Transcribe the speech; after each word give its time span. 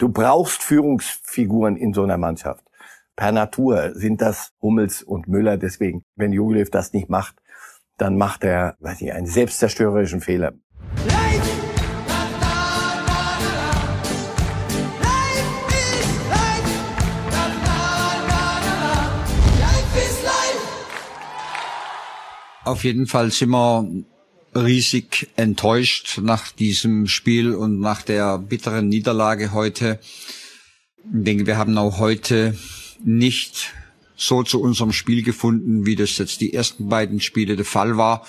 Du 0.00 0.08
brauchst 0.08 0.62
Führungsfiguren 0.62 1.76
in 1.76 1.92
so 1.92 2.02
einer 2.02 2.16
Mannschaft. 2.16 2.64
Per 3.16 3.32
Natur 3.32 3.92
sind 3.94 4.22
das 4.22 4.54
Hummels 4.62 5.02
und 5.02 5.28
Müller. 5.28 5.58
Deswegen, 5.58 6.06
wenn 6.16 6.32
Jogilev 6.32 6.70
das 6.70 6.94
nicht 6.94 7.10
macht, 7.10 7.36
dann 7.98 8.16
macht 8.16 8.42
er, 8.42 8.76
weiß 8.80 9.02
ich, 9.02 9.12
einen 9.12 9.26
selbstzerstörerischen 9.26 10.22
Fehler. 10.22 10.54
Auf 22.64 22.84
jeden 22.84 23.06
Fall 23.06 23.30
sind 23.30 23.50
wir 23.50 23.86
riesig 24.54 25.28
enttäuscht 25.36 26.18
nach 26.22 26.50
diesem 26.52 27.06
Spiel 27.06 27.54
und 27.54 27.80
nach 27.80 28.02
der 28.02 28.38
bitteren 28.38 28.88
Niederlage 28.88 29.52
heute. 29.52 30.00
Ich 30.98 31.24
denke, 31.24 31.46
wir 31.46 31.56
haben 31.56 31.76
auch 31.78 31.98
heute 31.98 32.56
nicht 33.02 33.72
so 34.16 34.42
zu 34.42 34.60
unserem 34.60 34.92
Spiel 34.92 35.22
gefunden, 35.22 35.86
wie 35.86 35.96
das 35.96 36.18
jetzt 36.18 36.40
die 36.40 36.52
ersten 36.52 36.88
beiden 36.88 37.20
Spiele 37.20 37.56
der 37.56 37.64
Fall 37.64 37.96
war. 37.96 38.26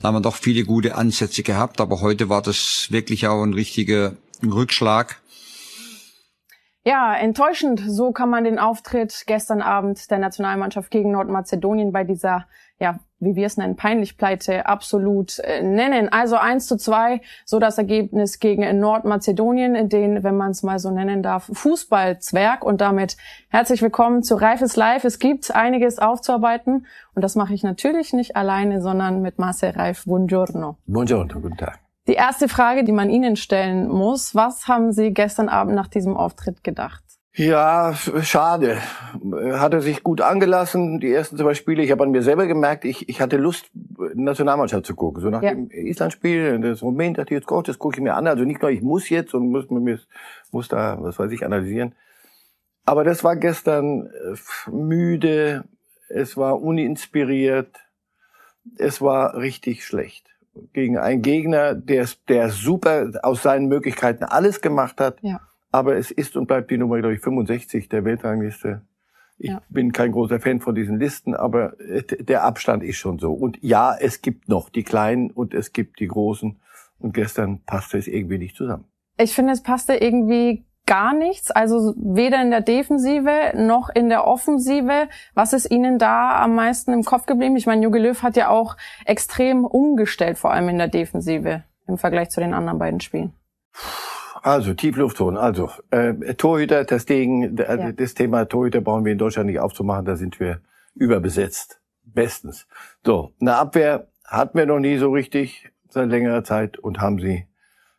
Da 0.00 0.08
haben 0.08 0.14
wir 0.14 0.20
doch 0.20 0.36
viele 0.36 0.64
gute 0.64 0.94
Ansätze 0.94 1.42
gehabt, 1.42 1.80
aber 1.80 2.00
heute 2.00 2.28
war 2.28 2.42
das 2.42 2.88
wirklich 2.90 3.26
auch 3.26 3.42
ein 3.42 3.54
richtiger 3.54 4.16
Rückschlag. 4.42 5.20
Ja, 6.84 7.14
enttäuschend. 7.16 7.82
So 7.86 8.12
kann 8.12 8.30
man 8.30 8.44
den 8.44 8.58
Auftritt 8.58 9.24
gestern 9.26 9.60
Abend 9.60 10.10
der 10.10 10.18
Nationalmannschaft 10.18 10.90
gegen 10.90 11.10
Nordmazedonien 11.10 11.92
bei 11.92 12.04
dieser 12.04 12.46
ja, 12.78 13.00
wie 13.18 13.34
wir 13.34 13.46
es 13.46 13.56
nennen, 13.56 13.76
peinlich 13.76 14.18
Pleite 14.18 14.66
absolut 14.66 15.38
äh, 15.38 15.62
nennen. 15.62 16.10
Also 16.10 16.36
eins 16.36 16.66
zu 16.66 16.76
zwei, 16.76 17.20
so 17.44 17.58
das 17.58 17.78
Ergebnis 17.78 18.38
gegen 18.38 18.78
Nordmazedonien, 18.78 19.88
den, 19.88 20.22
wenn 20.22 20.36
man 20.36 20.50
es 20.50 20.62
mal 20.62 20.78
so 20.78 20.90
nennen 20.90 21.22
darf, 21.22 21.50
Fußballzwerg. 21.52 22.64
Und 22.64 22.80
damit 22.80 23.16
herzlich 23.48 23.80
willkommen 23.80 24.22
zu 24.22 24.34
Reifes 24.34 24.76
Live. 24.76 25.04
Es 25.04 25.18
gibt 25.18 25.54
einiges 25.54 25.98
aufzuarbeiten 25.98 26.86
und 27.14 27.22
das 27.22 27.36
mache 27.36 27.54
ich 27.54 27.62
natürlich 27.62 28.12
nicht 28.12 28.36
alleine, 28.36 28.82
sondern 28.82 29.22
mit 29.22 29.38
Marcel 29.38 29.70
Reif. 29.70 30.04
Buongiorno. 30.04 30.76
Buongiorno, 30.86 31.40
guten 31.40 31.56
Tag. 31.56 31.80
Die 32.06 32.14
erste 32.14 32.48
Frage, 32.48 32.84
die 32.84 32.92
man 32.92 33.10
Ihnen 33.10 33.34
stellen 33.34 33.88
muss, 33.88 34.34
was 34.34 34.68
haben 34.68 34.92
Sie 34.92 35.12
gestern 35.12 35.48
Abend 35.48 35.74
nach 35.74 35.88
diesem 35.88 36.16
Auftritt 36.16 36.62
gedacht? 36.62 37.02
Ja, 37.36 37.92
schade. 38.22 38.78
Hat 39.52 39.74
er 39.74 39.82
sich 39.82 40.02
gut 40.02 40.22
angelassen, 40.22 41.00
die 41.00 41.12
ersten 41.12 41.36
zwei 41.36 41.52
Spiele. 41.52 41.82
Ich 41.82 41.90
habe 41.90 42.02
an 42.02 42.10
mir 42.10 42.22
selber 42.22 42.46
gemerkt, 42.46 42.86
ich, 42.86 43.10
ich 43.10 43.20
hatte 43.20 43.36
Lust, 43.36 43.70
Nationalmannschaft 44.14 44.86
zu 44.86 44.94
gucken. 44.94 45.20
So 45.20 45.28
nach 45.28 45.42
ja. 45.42 45.50
dem 45.50 45.70
Island-Spiel, 45.70 46.58
das 46.60 46.82
Rumänien, 46.82 47.12
dachte 47.12 47.34
ich, 47.34 47.40
jetzt 47.40 47.46
Gott, 47.46 47.68
das 47.68 47.78
gucke 47.78 47.98
ich 47.98 48.02
mir 48.02 48.14
an. 48.14 48.26
Also 48.26 48.44
nicht 48.44 48.62
nur, 48.62 48.70
ich 48.70 48.80
muss 48.80 49.10
jetzt 49.10 49.34
und 49.34 49.50
muss, 49.50 49.68
muss, 49.68 50.08
muss 50.50 50.68
da, 50.68 50.96
was 50.98 51.18
weiß 51.18 51.30
ich, 51.30 51.44
analysieren. 51.44 51.94
Aber 52.86 53.04
das 53.04 53.22
war 53.22 53.36
gestern 53.36 54.06
äh, 54.06 54.70
müde, 54.70 55.64
es 56.08 56.38
war 56.38 56.62
uninspiriert, 56.62 57.76
es 58.78 59.02
war 59.02 59.36
richtig 59.36 59.84
schlecht. 59.84 60.26
Gegen 60.72 60.96
einen 60.96 61.20
Gegner, 61.20 61.74
der, 61.74 62.08
der 62.28 62.48
super 62.48 63.10
aus 63.22 63.42
seinen 63.42 63.66
Möglichkeiten 63.68 64.24
alles 64.24 64.62
gemacht 64.62 65.02
hat. 65.02 65.18
Ja 65.20 65.40
aber 65.72 65.96
es 65.96 66.10
ist 66.10 66.36
und 66.36 66.46
bleibt 66.46 66.70
die 66.70 66.78
Nummer, 66.78 66.98
glaube 66.98 67.14
ich, 67.14 67.20
65 67.20 67.88
der 67.88 68.04
Weltrangliste. 68.04 68.82
Ich 69.38 69.50
ja. 69.50 69.62
bin 69.68 69.92
kein 69.92 70.12
großer 70.12 70.40
Fan 70.40 70.60
von 70.60 70.74
diesen 70.74 70.98
Listen, 70.98 71.34
aber 71.34 71.74
der 72.20 72.44
Abstand 72.44 72.82
ist 72.82 72.96
schon 72.96 73.18
so. 73.18 73.32
Und 73.32 73.58
ja, 73.62 73.94
es 73.94 74.22
gibt 74.22 74.48
noch 74.48 74.70
die 74.70 74.82
Kleinen 74.82 75.30
und 75.30 75.52
es 75.52 75.72
gibt 75.72 76.00
die 76.00 76.08
Großen. 76.08 76.58
Und 76.98 77.12
gestern 77.12 77.62
passte 77.64 77.98
es 77.98 78.06
irgendwie 78.06 78.38
nicht 78.38 78.56
zusammen. 78.56 78.84
Ich 79.18 79.34
finde, 79.34 79.52
es 79.52 79.62
passte 79.62 79.94
irgendwie 79.96 80.64
gar 80.86 81.12
nichts. 81.12 81.50
Also 81.50 81.94
weder 81.96 82.40
in 82.40 82.50
der 82.50 82.62
Defensive 82.62 83.52
noch 83.54 83.90
in 83.90 84.08
der 84.08 84.26
Offensive. 84.26 85.08
Was 85.34 85.52
ist 85.52 85.70
Ihnen 85.70 85.98
da 85.98 86.42
am 86.42 86.54
meisten 86.54 86.92
im 86.92 87.02
Kopf 87.02 87.26
geblieben? 87.26 87.56
Ich 87.56 87.66
meine, 87.66 87.82
Jogi 87.82 87.98
Löw 87.98 88.22
hat 88.22 88.36
ja 88.36 88.48
auch 88.48 88.76
extrem 89.04 89.64
umgestellt, 89.64 90.38
vor 90.38 90.52
allem 90.52 90.68
in 90.68 90.78
der 90.78 90.88
Defensive 90.88 91.64
im 91.86 91.98
Vergleich 91.98 92.30
zu 92.30 92.40
den 92.40 92.54
anderen 92.54 92.78
beiden 92.78 93.00
Spielen. 93.00 93.32
Also 94.46 94.74
Tiefluftton. 94.74 95.36
Also 95.36 95.72
äh, 95.90 96.14
Torhüter, 96.34 96.84
das 96.84 97.04
Ding, 97.04 97.58
äh, 97.58 97.78
ja. 97.78 97.90
das 97.90 98.14
Thema 98.14 98.44
Torhüter 98.44 98.80
brauchen 98.80 99.04
wir 99.04 99.10
in 99.10 99.18
Deutschland 99.18 99.48
nicht 99.48 99.58
aufzumachen. 99.58 100.04
Da 100.04 100.14
sind 100.14 100.38
wir 100.38 100.60
überbesetzt. 100.94 101.80
Bestens. 102.04 102.68
So, 103.04 103.32
eine 103.40 103.56
Abwehr 103.56 104.06
hatten 104.24 104.56
wir 104.56 104.66
noch 104.66 104.78
nie 104.78 104.98
so 104.98 105.10
richtig 105.10 105.72
seit 105.88 106.10
längerer 106.10 106.44
Zeit 106.44 106.78
und 106.78 107.00
haben 107.00 107.18
sie, 107.18 107.48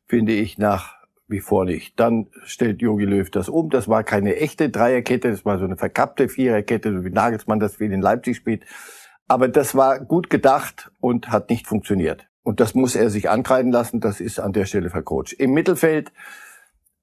finde 0.05 0.31
ich, 0.31 0.57
nach 0.57 0.95
wie 1.27 1.41
vor 1.41 1.65
nicht. 1.65 1.99
Dann 1.99 2.27
stellt 2.45 2.81
Jogi 2.81 3.03
Löw 3.03 3.29
das 3.29 3.49
um. 3.49 3.69
Das 3.69 3.89
war 3.89 4.05
keine 4.05 4.37
echte 4.37 4.69
Dreierkette, 4.69 5.29
das 5.29 5.43
war 5.43 5.57
so 5.57 5.65
eine 5.65 5.75
verkappte 5.75 6.29
Viererkette, 6.29 6.93
so 6.93 7.03
wie 7.03 7.09
Nagelsmann 7.09 7.59
das 7.59 7.81
wie 7.81 7.87
in 7.87 8.01
Leipzig 8.01 8.37
spielt. 8.37 8.63
Aber 9.27 9.49
das 9.49 9.75
war 9.75 9.99
gut 9.99 10.29
gedacht 10.29 10.91
und 11.01 11.29
hat 11.29 11.49
nicht 11.49 11.67
funktioniert. 11.67 12.29
Und 12.47 12.61
das 12.61 12.75
muss 12.75 12.95
er 12.95 13.09
sich 13.09 13.29
ankreiden 13.29 13.73
lassen. 13.73 13.99
Das 13.99 14.21
ist 14.21 14.39
an 14.39 14.53
der 14.53 14.63
Stelle 14.63 14.89
vercoacht. 14.89 15.33
Im 15.33 15.51
Mittelfeld, 15.51 16.13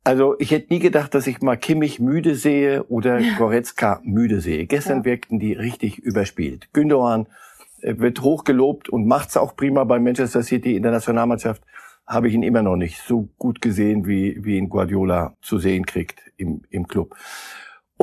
also 0.02 0.36
ich 0.38 0.52
hätte 0.52 0.72
nie 0.72 0.80
gedacht, 0.80 1.14
dass 1.14 1.26
ich 1.26 1.42
mal 1.42 1.58
Kimmich 1.58 2.00
müde 2.00 2.34
sehe 2.34 2.84
oder 2.84 3.20
Goretzka 3.36 4.00
müde 4.04 4.40
sehe. 4.40 4.64
Gestern 4.64 5.00
ja. 5.00 5.04
wirkten 5.04 5.38
die 5.38 5.52
richtig 5.52 5.98
überspielt. 5.98 6.72
Gündogan 6.72 7.26
äh, 7.82 7.98
wird 7.98 8.22
hochgelobt 8.22 8.88
und 8.88 9.06
macht's 9.06 9.36
auch 9.36 9.54
prima 9.54 9.84
bei 9.84 9.98
Manchester 9.98 10.42
City 10.42 10.76
in 10.76 10.82
der 10.82 10.92
Nationalmannschaft. 10.92 11.62
Habe 12.06 12.28
ich 12.28 12.32
ihn 12.32 12.42
immer 12.42 12.62
noch 12.62 12.76
nicht 12.76 13.02
so 13.02 13.28
gut 13.36 13.60
gesehen, 13.60 14.06
wie, 14.06 14.42
wie 14.46 14.56
ihn 14.56 14.70
Guardiola 14.70 15.36
zu 15.42 15.58
sehen 15.58 15.84
kriegt 15.84 16.22
im, 16.38 16.62
im 16.70 16.88
Club. 16.88 17.16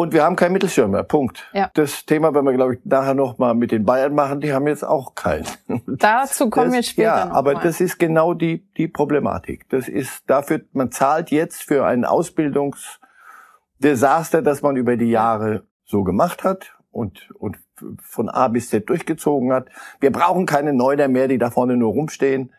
Und 0.01 0.13
wir 0.13 0.23
haben 0.23 0.35
keinen 0.35 0.53
Mittelstürmer. 0.53 1.03
Punkt. 1.03 1.47
Ja. 1.53 1.69
Das 1.75 2.07
Thema 2.07 2.33
werden 2.33 2.47
wir, 2.47 2.53
glaube 2.53 2.73
ich, 2.73 2.79
nachher 2.85 3.13
noch 3.13 3.37
mal 3.37 3.53
mit 3.53 3.71
den 3.71 3.85
Bayern 3.85 4.15
machen. 4.15 4.41
Die 4.41 4.51
haben 4.51 4.65
jetzt 4.65 4.83
auch 4.83 5.13
keinen. 5.13 5.45
Dazu 5.85 6.49
kommen 6.49 6.69
das, 6.69 6.73
wir 6.73 6.81
später 6.81 7.07
Ja, 7.07 7.29
aber 7.29 7.53
mal. 7.53 7.61
das 7.61 7.79
ist 7.79 7.99
genau 7.99 8.33
die, 8.33 8.67
die 8.77 8.87
Problematik. 8.87 9.69
Das 9.69 9.87
ist 9.87 10.27
dafür, 10.27 10.61
man 10.73 10.91
zahlt 10.91 11.29
jetzt 11.29 11.61
für 11.61 11.85
ein 11.85 12.03
Ausbildungsdesaster, 12.03 14.41
das 14.41 14.63
man 14.63 14.75
über 14.75 14.97
die 14.97 15.11
Jahre 15.11 15.67
so 15.85 16.03
gemacht 16.03 16.43
hat 16.43 16.75
und, 16.89 17.29
und 17.37 17.59
von 18.01 18.27
A 18.27 18.47
bis 18.47 18.69
Z 18.69 18.89
durchgezogen 18.89 19.53
hat. 19.53 19.67
Wir 19.99 20.11
brauchen 20.11 20.47
keine 20.47 20.73
Neuner 20.73 21.09
mehr, 21.09 21.27
die 21.27 21.37
da 21.37 21.51
vorne 21.51 21.77
nur 21.77 21.91
rumstehen. 21.91 22.51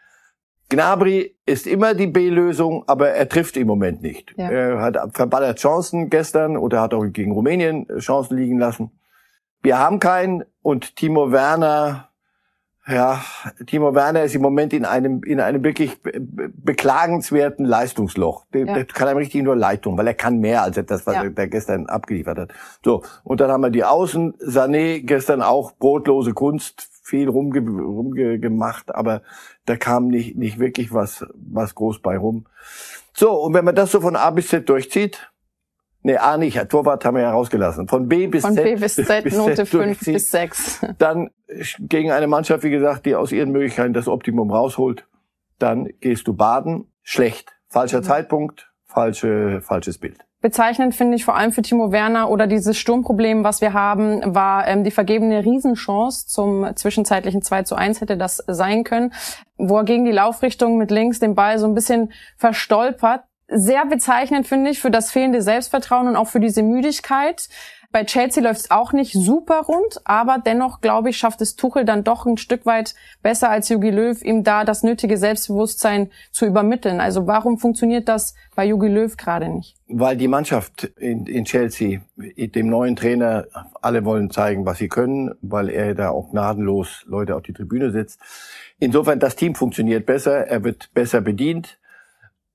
Gnabry 0.68 1.36
ist 1.44 1.66
immer 1.66 1.94
die 1.94 2.06
B-Lösung, 2.06 2.84
aber 2.86 3.10
er 3.10 3.28
trifft 3.28 3.56
im 3.56 3.66
Moment 3.66 4.02
nicht. 4.02 4.34
Ja. 4.36 4.50
Er 4.50 4.80
hat 4.80 4.96
verballert 5.14 5.58
Chancen 5.58 6.08
gestern 6.08 6.56
oder 6.56 6.80
hat 6.80 6.94
auch 6.94 7.04
gegen 7.04 7.32
Rumänien 7.32 7.86
Chancen 7.98 8.36
liegen 8.36 8.58
lassen. 8.58 8.90
Wir 9.62 9.78
haben 9.78 10.00
keinen 10.00 10.44
und 10.62 10.96
Timo 10.96 11.30
Werner, 11.30 12.08
ja, 12.86 13.22
Timo 13.66 13.94
Werner 13.94 14.24
ist 14.24 14.34
im 14.34 14.42
Moment 14.42 14.72
in 14.72 14.84
einem, 14.84 15.22
in 15.22 15.38
einem 15.38 15.62
wirklich 15.62 16.00
beklagenswerten 16.02 17.64
Leistungsloch. 17.64 18.44
Der, 18.52 18.66
ja. 18.66 18.74
der 18.74 18.84
kann 18.86 19.06
einem 19.06 19.18
richtig 19.18 19.44
nur 19.44 19.54
leid 19.54 19.82
tun, 19.82 19.96
weil 19.96 20.08
er 20.08 20.14
kann 20.14 20.38
mehr 20.38 20.62
als 20.62 20.80
das, 20.86 21.06
was 21.06 21.14
ja. 21.14 21.22
er 21.22 21.46
gestern 21.46 21.86
abgeliefert 21.86 22.38
hat. 22.38 22.52
So. 22.84 23.04
Und 23.22 23.40
dann 23.40 23.52
haben 23.52 23.60
wir 23.60 23.70
die 23.70 23.84
Außen. 23.84 24.34
Sané 24.38 25.00
gestern 25.04 25.42
auch 25.42 25.72
brotlose 25.72 26.34
Kunst 26.34 26.88
viel 27.04 27.28
rumge 27.28 27.60
rumgemacht, 27.60 28.92
aber 28.94 29.22
da 29.66 29.76
kam 29.76 30.08
nicht, 30.08 30.36
nicht 30.36 30.58
wirklich 30.58 30.92
was, 30.92 31.24
was 31.34 31.74
groß 31.74 32.00
bei 32.00 32.16
rum. 32.16 32.46
So, 33.14 33.32
und 33.32 33.54
wenn 33.54 33.64
man 33.64 33.74
das 33.74 33.92
so 33.92 34.00
von 34.00 34.16
A 34.16 34.30
bis 34.30 34.48
Z 34.48 34.68
durchzieht, 34.68 35.30
nee, 36.02 36.16
A 36.16 36.36
nicht, 36.36 36.68
Torwart 36.68 37.04
haben 37.04 37.16
wir 37.16 37.22
ja 37.22 37.30
rausgelassen, 37.30 37.88
von 37.88 38.08
B 38.08 38.26
bis 38.26 38.42
von 38.42 38.54
Z. 38.54 38.64
B 38.64 38.76
bis 38.76 38.96
Z, 38.96 39.24
bis 39.24 39.36
Note 39.36 39.66
5 39.66 40.04
bis 40.04 40.30
6. 40.30 40.86
Dann 40.98 41.30
gegen 41.78 42.10
eine 42.10 42.26
Mannschaft, 42.26 42.64
wie 42.64 42.70
gesagt, 42.70 43.06
die 43.06 43.14
aus 43.14 43.32
ihren 43.32 43.52
Möglichkeiten 43.52 43.92
das 43.92 44.08
Optimum 44.08 44.50
rausholt, 44.50 45.06
dann 45.58 45.88
gehst 46.00 46.26
du 46.26 46.34
baden, 46.34 46.90
schlecht, 47.02 47.54
falscher 47.68 47.98
mhm. 47.98 48.04
Zeitpunkt, 48.04 48.71
falsche, 48.92 49.60
falsches 49.62 49.98
Bild. 49.98 50.18
Bezeichnend 50.40 50.94
finde 50.94 51.16
ich 51.16 51.24
vor 51.24 51.36
allem 51.36 51.52
für 51.52 51.62
Timo 51.62 51.92
Werner 51.92 52.28
oder 52.28 52.48
dieses 52.48 52.76
Sturmproblem, 52.76 53.44
was 53.44 53.60
wir 53.60 53.72
haben, 53.72 54.34
war 54.34 54.66
ähm, 54.66 54.82
die 54.82 54.90
vergebene 54.90 55.44
Riesenchance 55.44 56.26
zum 56.26 56.74
zwischenzeitlichen 56.74 57.42
2 57.42 57.62
zu 57.62 57.76
1 57.76 58.00
hätte 58.00 58.16
das 58.16 58.42
sein 58.48 58.82
können, 58.82 59.12
wo 59.56 59.78
er 59.78 59.84
gegen 59.84 60.04
die 60.04 60.10
Laufrichtung 60.10 60.78
mit 60.78 60.90
links 60.90 61.20
den 61.20 61.36
Ball 61.36 61.58
so 61.58 61.66
ein 61.66 61.74
bisschen 61.74 62.12
verstolpert. 62.36 63.22
Sehr 63.46 63.86
bezeichnend 63.86 64.48
finde 64.48 64.70
ich 64.70 64.80
für 64.80 64.90
das 64.90 65.12
fehlende 65.12 65.42
Selbstvertrauen 65.42 66.08
und 66.08 66.16
auch 66.16 66.26
für 66.26 66.40
diese 66.40 66.62
Müdigkeit. 66.62 67.48
Bei 67.92 68.04
Chelsea 68.04 68.42
läuft 68.42 68.60
es 68.60 68.70
auch 68.70 68.94
nicht 68.94 69.12
super 69.12 69.60
rund, 69.68 70.00
aber 70.04 70.38
dennoch, 70.44 70.80
glaube 70.80 71.10
ich, 71.10 71.18
schafft 71.18 71.42
es 71.42 71.56
Tuchel 71.56 71.84
dann 71.84 72.04
doch 72.04 72.24
ein 72.24 72.38
Stück 72.38 72.64
weit 72.64 72.94
besser 73.22 73.50
als 73.50 73.68
Jogi 73.68 73.90
Löw, 73.90 74.20
ihm 74.22 74.44
da 74.44 74.64
das 74.64 74.82
nötige 74.82 75.18
Selbstbewusstsein 75.18 76.10
zu 76.30 76.46
übermitteln. 76.46 77.00
Also 77.00 77.26
warum 77.26 77.58
funktioniert 77.58 78.08
das 78.08 78.34
bei 78.56 78.64
Jogi 78.64 78.88
Löw 78.88 79.14
gerade 79.14 79.50
nicht? 79.50 79.76
Weil 79.88 80.16
die 80.16 80.26
Mannschaft 80.26 80.84
in, 80.96 81.26
in 81.26 81.44
Chelsea, 81.44 82.00
dem 82.16 82.70
neuen 82.70 82.96
Trainer, 82.96 83.44
alle 83.82 84.06
wollen 84.06 84.30
zeigen, 84.30 84.64
was 84.64 84.78
sie 84.78 84.88
können, 84.88 85.34
weil 85.42 85.68
er 85.68 85.94
da 85.94 86.08
auch 86.08 86.30
gnadenlos 86.30 87.04
Leute 87.06 87.36
auf 87.36 87.42
die 87.42 87.52
Tribüne 87.52 87.90
setzt. 87.90 88.18
Insofern, 88.78 89.20
das 89.20 89.36
Team 89.36 89.54
funktioniert 89.54 90.06
besser, 90.06 90.46
er 90.46 90.64
wird 90.64 90.94
besser 90.94 91.20
bedient. 91.20 91.78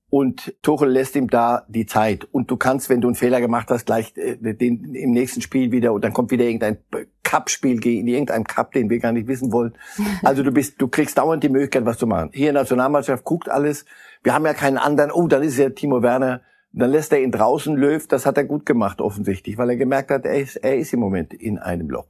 Und 0.09 0.55
Tuchel 0.61 0.89
lässt 0.89 1.15
ihm 1.15 1.29
da 1.29 1.65
die 1.67 1.85
Zeit. 1.85 2.27
Und 2.31 2.49
du 2.49 2.55
kannst, 2.55 2.89
wenn 2.89 3.01
du 3.01 3.09
einen 3.09 3.15
Fehler 3.15 3.41
gemacht 3.41 3.69
hast, 3.69 3.85
gleich 3.85 4.13
äh, 4.15 4.37
den, 4.53 4.95
im 4.95 5.11
nächsten 5.11 5.41
Spiel 5.41 5.71
wieder 5.71 5.91
und 5.91 6.03
dann 6.03 6.13
kommt 6.13 6.31
wieder 6.31 6.45
irgendein 6.45 6.77
Cup-Spiel 7.23 7.79
gegen 7.79 8.07
irgendein 8.07 8.45
Cup, 8.45 8.71
den 8.71 8.89
wir 8.89 8.99
gar 8.99 9.11
nicht 9.11 9.27
wissen 9.27 9.51
wollen. 9.51 9.77
Also 10.23 10.43
du 10.43 10.51
bist, 10.51 10.81
du 10.81 10.87
kriegst 10.87 11.17
dauernd 11.17 11.43
die 11.43 11.49
Möglichkeit, 11.49 11.85
was 11.85 11.97
zu 11.97 12.07
machen. 12.07 12.29
Hier 12.33 12.49
in 12.49 12.55
der 12.55 12.63
Nationalmannschaft 12.63 13.23
guckt 13.23 13.49
alles. 13.49 13.85
Wir 14.23 14.33
haben 14.33 14.45
ja 14.45 14.53
keinen 14.53 14.77
anderen. 14.77 15.11
Oh, 15.11 15.27
dann 15.27 15.43
ist 15.43 15.57
ja 15.57 15.69
Timo 15.69 16.01
Werner. 16.01 16.41
Dann 16.77 16.91
lässt 16.91 17.11
er 17.11 17.21
ihn 17.21 17.31
draußen 17.31 17.75
Löw. 17.75 18.07
Das 18.07 18.25
hat 18.25 18.37
er 18.37 18.43
gut 18.43 18.65
gemacht 18.65 19.01
offensichtlich, 19.01 19.57
weil 19.57 19.71
er 19.71 19.75
gemerkt 19.75 20.11
hat, 20.11 20.25
er 20.25 20.39
ist, 20.39 20.57
er 20.57 20.77
ist 20.77 20.93
im 20.93 20.99
Moment 20.99 21.33
in 21.33 21.57
einem 21.57 21.89
Loch. 21.89 22.07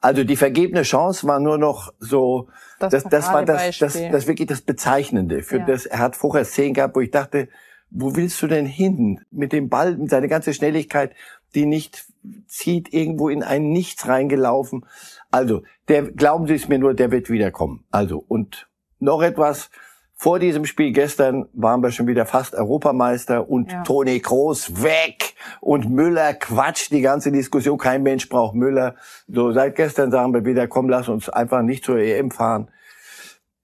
Also 0.00 0.24
die 0.24 0.36
vergebene 0.36 0.82
Chance 0.82 1.26
war 1.26 1.40
nur 1.40 1.58
noch 1.58 1.92
so 1.98 2.48
das, 2.78 2.92
das, 2.92 3.04
das 3.04 3.32
war 3.32 3.44
das, 3.44 3.78
das, 3.78 3.94
das 3.94 4.26
wirklich 4.26 4.48
das 4.48 4.60
Bezeichnende. 4.60 5.42
Für 5.42 5.58
ja. 5.58 5.66
das, 5.66 5.86
er 5.86 5.98
hat 5.98 6.16
vorher 6.16 6.44
Szenen 6.44 6.74
gehabt, 6.74 6.96
wo 6.96 7.00
ich 7.00 7.10
dachte, 7.10 7.48
wo 7.90 8.14
willst 8.14 8.40
du 8.42 8.46
denn 8.46 8.66
hin? 8.66 9.20
Mit 9.30 9.52
dem 9.52 9.68
Ball, 9.68 9.96
mit 9.96 10.10
seiner 10.10 10.28
ganzen 10.28 10.54
Schnelligkeit, 10.54 11.12
die 11.54 11.66
nicht 11.66 12.06
zieht, 12.46 12.92
irgendwo 12.92 13.28
in 13.28 13.42
ein 13.42 13.70
Nichts 13.70 14.06
reingelaufen. 14.06 14.86
Also, 15.30 15.62
der, 15.88 16.04
glauben 16.04 16.46
Sie 16.46 16.54
es 16.54 16.68
mir 16.68 16.78
nur, 16.78 16.94
der 16.94 17.10
wird 17.10 17.30
wiederkommen. 17.30 17.84
Also, 17.90 18.24
und 18.26 18.68
noch 19.00 19.22
etwas, 19.22 19.70
vor 20.20 20.38
diesem 20.38 20.66
Spiel 20.66 20.92
gestern 20.92 21.48
waren 21.54 21.82
wir 21.82 21.92
schon 21.92 22.06
wieder 22.06 22.26
fast 22.26 22.54
Europameister 22.54 23.48
und 23.48 23.72
ja. 23.72 23.82
Toni 23.84 24.20
Kroos 24.20 24.82
weg 24.82 25.32
und 25.62 25.88
Müller 25.88 26.34
quatscht 26.34 26.92
die 26.92 27.00
ganze 27.00 27.32
Diskussion. 27.32 27.78
Kein 27.78 28.02
Mensch 28.02 28.28
braucht 28.28 28.54
Müller. 28.54 28.96
So 29.28 29.50
seit 29.52 29.76
gestern 29.76 30.10
sagen 30.10 30.34
wir 30.34 30.44
wieder, 30.44 30.68
komm, 30.68 30.90
lass 30.90 31.08
uns 31.08 31.30
einfach 31.30 31.62
nicht 31.62 31.86
zur 31.86 31.96
EM 31.96 32.30
fahren. 32.30 32.68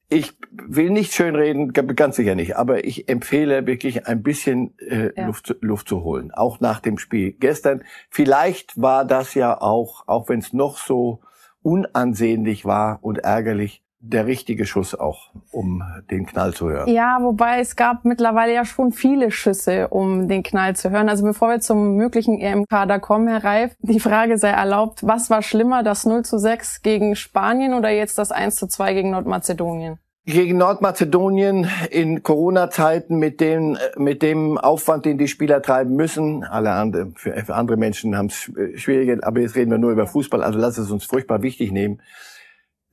Ich 0.08 0.32
will 0.50 0.88
nicht 0.88 1.12
schönreden, 1.12 1.74
ganz 1.74 2.16
sicher 2.16 2.34
nicht, 2.34 2.56
aber 2.56 2.86
ich 2.86 3.06
empfehle 3.10 3.66
wirklich 3.66 4.06
ein 4.06 4.22
bisschen 4.22 4.78
äh, 4.78 5.10
ja. 5.14 5.26
Luft, 5.26 5.56
Luft 5.60 5.88
zu 5.90 6.04
holen, 6.04 6.32
auch 6.32 6.60
nach 6.60 6.80
dem 6.80 6.96
Spiel 6.96 7.32
gestern. 7.32 7.84
Vielleicht 8.08 8.80
war 8.80 9.04
das 9.04 9.34
ja 9.34 9.60
auch, 9.60 10.04
auch 10.08 10.30
wenn 10.30 10.38
es 10.38 10.54
noch 10.54 10.78
so 10.78 11.20
unansehnlich 11.60 12.64
war 12.64 13.00
und 13.02 13.18
ärgerlich, 13.18 13.82
der 14.10 14.26
richtige 14.26 14.66
Schuss 14.66 14.94
auch, 14.94 15.30
um 15.50 15.82
den 16.10 16.26
Knall 16.26 16.54
zu 16.54 16.68
hören. 16.68 16.88
Ja, 16.88 17.18
wobei 17.20 17.60
es 17.60 17.76
gab 17.76 18.04
mittlerweile 18.04 18.54
ja 18.54 18.64
schon 18.64 18.92
viele 18.92 19.30
Schüsse, 19.30 19.88
um 19.88 20.28
den 20.28 20.42
Knall 20.42 20.76
zu 20.76 20.90
hören. 20.90 21.08
Also 21.08 21.24
bevor 21.24 21.48
wir 21.48 21.60
zum 21.60 21.96
möglichen 21.96 22.38
EM-Kader 22.38 23.00
kommen, 23.00 23.28
Herr 23.28 23.44
Reif, 23.44 23.76
die 23.80 24.00
Frage 24.00 24.38
sei 24.38 24.50
erlaubt, 24.50 25.06
was 25.06 25.30
war 25.30 25.42
schlimmer, 25.42 25.82
das 25.82 26.06
0 26.06 26.24
zu 26.24 26.38
6 26.38 26.82
gegen 26.82 27.16
Spanien 27.16 27.74
oder 27.74 27.90
jetzt 27.90 28.18
das 28.18 28.32
1 28.32 28.56
zu 28.56 28.66
2 28.66 28.94
gegen 28.94 29.10
Nordmazedonien? 29.10 29.98
Gegen 30.28 30.58
Nordmazedonien 30.58 31.68
in 31.90 32.24
Corona-Zeiten 32.24 33.16
mit 33.16 33.40
dem, 33.40 33.78
mit 33.96 34.22
dem 34.22 34.58
Aufwand, 34.58 35.04
den 35.04 35.18
die 35.18 35.28
Spieler 35.28 35.62
treiben 35.62 35.94
müssen. 35.94 36.42
Alle 36.42 36.72
andere, 36.72 37.12
für 37.14 37.54
andere 37.54 37.76
Menschen 37.76 38.16
haben 38.16 38.26
es 38.26 38.50
schwieriger, 38.74 39.18
aber 39.24 39.40
jetzt 39.40 39.54
reden 39.54 39.70
wir 39.70 39.78
nur 39.78 39.92
über 39.92 40.08
Fußball, 40.08 40.42
also 40.42 40.58
lass 40.58 40.78
es 40.78 40.90
uns 40.90 41.04
furchtbar 41.04 41.42
wichtig 41.42 41.70
nehmen 41.70 42.00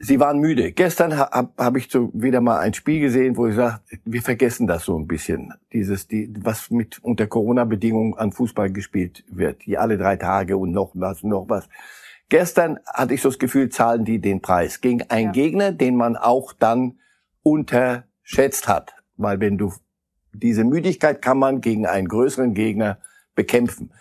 sie 0.04 0.20
waren 0.20 0.40
müde. 0.40 0.72
Gestern 0.72 1.18
habe 1.18 1.50
hab 1.58 1.78
ich 1.78 1.90
so 1.90 2.12
wieder 2.14 2.42
mal 2.42 2.60
ein 2.60 2.74
Spiel 2.74 3.00
gesehen, 3.00 3.38
wo 3.38 3.48
ich 3.48 3.56
sage, 3.56 3.80
wir 4.06 4.22
vergessen 4.22 4.68
das 4.68 4.84
so 4.86 4.98
ein 4.98 5.08
bisschen. 5.08 5.54
Dieses, 5.72 6.08
die, 6.08 6.32
was 6.42 6.70
mit 6.70 7.04
unter 7.04 7.28
Corona-Bedingungen 7.28 8.14
an 8.16 8.32
Fußball 8.32 8.72
gespielt 8.72 9.24
wird. 9.30 9.66
Die 9.66 9.78
alle 9.78 9.98
drei 9.98 10.18
Tage 10.18 10.58
und 10.58 10.72
noch 10.72 10.92
was, 10.94 11.24
noch 11.24 11.46
was. 11.50 11.68
Gestern 12.30 12.80
hatte 12.86 13.14
ich 13.14 13.22
so 13.22 13.30
das 13.30 13.40
Gefühl, 13.40 13.70
zahlen 13.70 14.06
die 14.06 14.20
den 14.20 14.42
Preis 14.42 14.82
gegen 14.82 15.04
einen 15.04 15.28
ja. 15.28 15.32
Gegner, 15.32 15.72
den 15.72 15.96
man 15.96 16.16
auch 16.16 16.54
dann 16.54 17.00
unterschätzt 17.44 18.68
hat. 18.68 18.96
Weil 19.18 19.40
wenn 19.40 19.58
du 19.58 19.74
diese 20.34 20.64
Müdigkeit 20.64 21.22
kann 21.22 21.38
man 21.38 21.62
gegen 21.62 21.86
einen 21.86 22.08
größeren 22.08 22.54
Gegner 22.54 22.98
bekämpfen. 23.36 23.92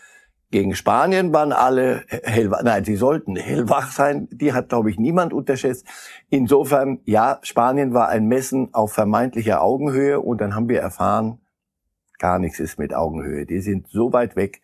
Gegen 0.52 0.74
Spanien 0.74 1.32
waren 1.32 1.50
alle 1.54 2.04
hellwach, 2.08 2.62
nein, 2.62 2.84
sie 2.84 2.96
sollten 2.96 3.36
hellwach 3.36 3.90
sein. 3.90 4.28
Die 4.30 4.52
hat, 4.52 4.68
glaube 4.68 4.90
ich, 4.90 4.98
niemand 4.98 5.32
unterschätzt. 5.32 5.86
Insofern, 6.28 7.00
ja, 7.06 7.38
Spanien 7.42 7.94
war 7.94 8.10
ein 8.10 8.26
Messen 8.26 8.68
auf 8.74 8.92
vermeintlicher 8.92 9.62
Augenhöhe 9.62 10.20
und 10.20 10.42
dann 10.42 10.54
haben 10.54 10.68
wir 10.68 10.78
erfahren, 10.78 11.38
gar 12.18 12.38
nichts 12.38 12.60
ist 12.60 12.78
mit 12.78 12.94
Augenhöhe. 12.94 13.46
Die 13.46 13.60
sind 13.60 13.88
so 13.88 14.12
weit 14.12 14.36
weg. 14.36 14.60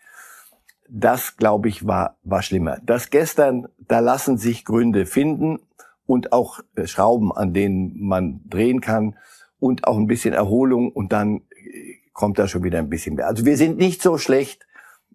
Das, 0.91 1.39
glaube 1.39 1.71
ich, 1.71 1.87
war, 1.87 2.19
war 2.23 2.43
schlimmer. 2.43 2.79
Das 2.83 3.09
gestern, 3.09 3.69
da 3.79 4.01
lassen 4.01 4.37
sich 4.37 4.67
Gründe 4.67 5.07
finden 5.07 5.59
und 6.05 6.35
auch 6.35 6.61
äh, 6.77 6.87
Schrauben, 6.87 7.33
an 7.33 7.55
denen 7.55 7.99
man 7.99 8.43
drehen 8.45 8.83
kann 8.83 9.17
und 9.59 9.87
auch 9.87 9.97
ein 9.97 10.07
bisschen 10.07 10.35
Erholung 10.35 10.93
und 10.93 11.15
dann 11.15 11.39
äh, 11.51 11.95
kommt 12.13 12.39
da 12.39 12.47
schon 12.47 12.63
wieder 12.63 12.79
ein 12.79 12.91
bisschen 12.91 13.15
mehr. 13.15 13.27
Also 13.27 13.47
wir 13.47 13.57
sind 13.57 13.79
nicht 13.79 14.03
so 14.03 14.19
schlecht, 14.19 14.68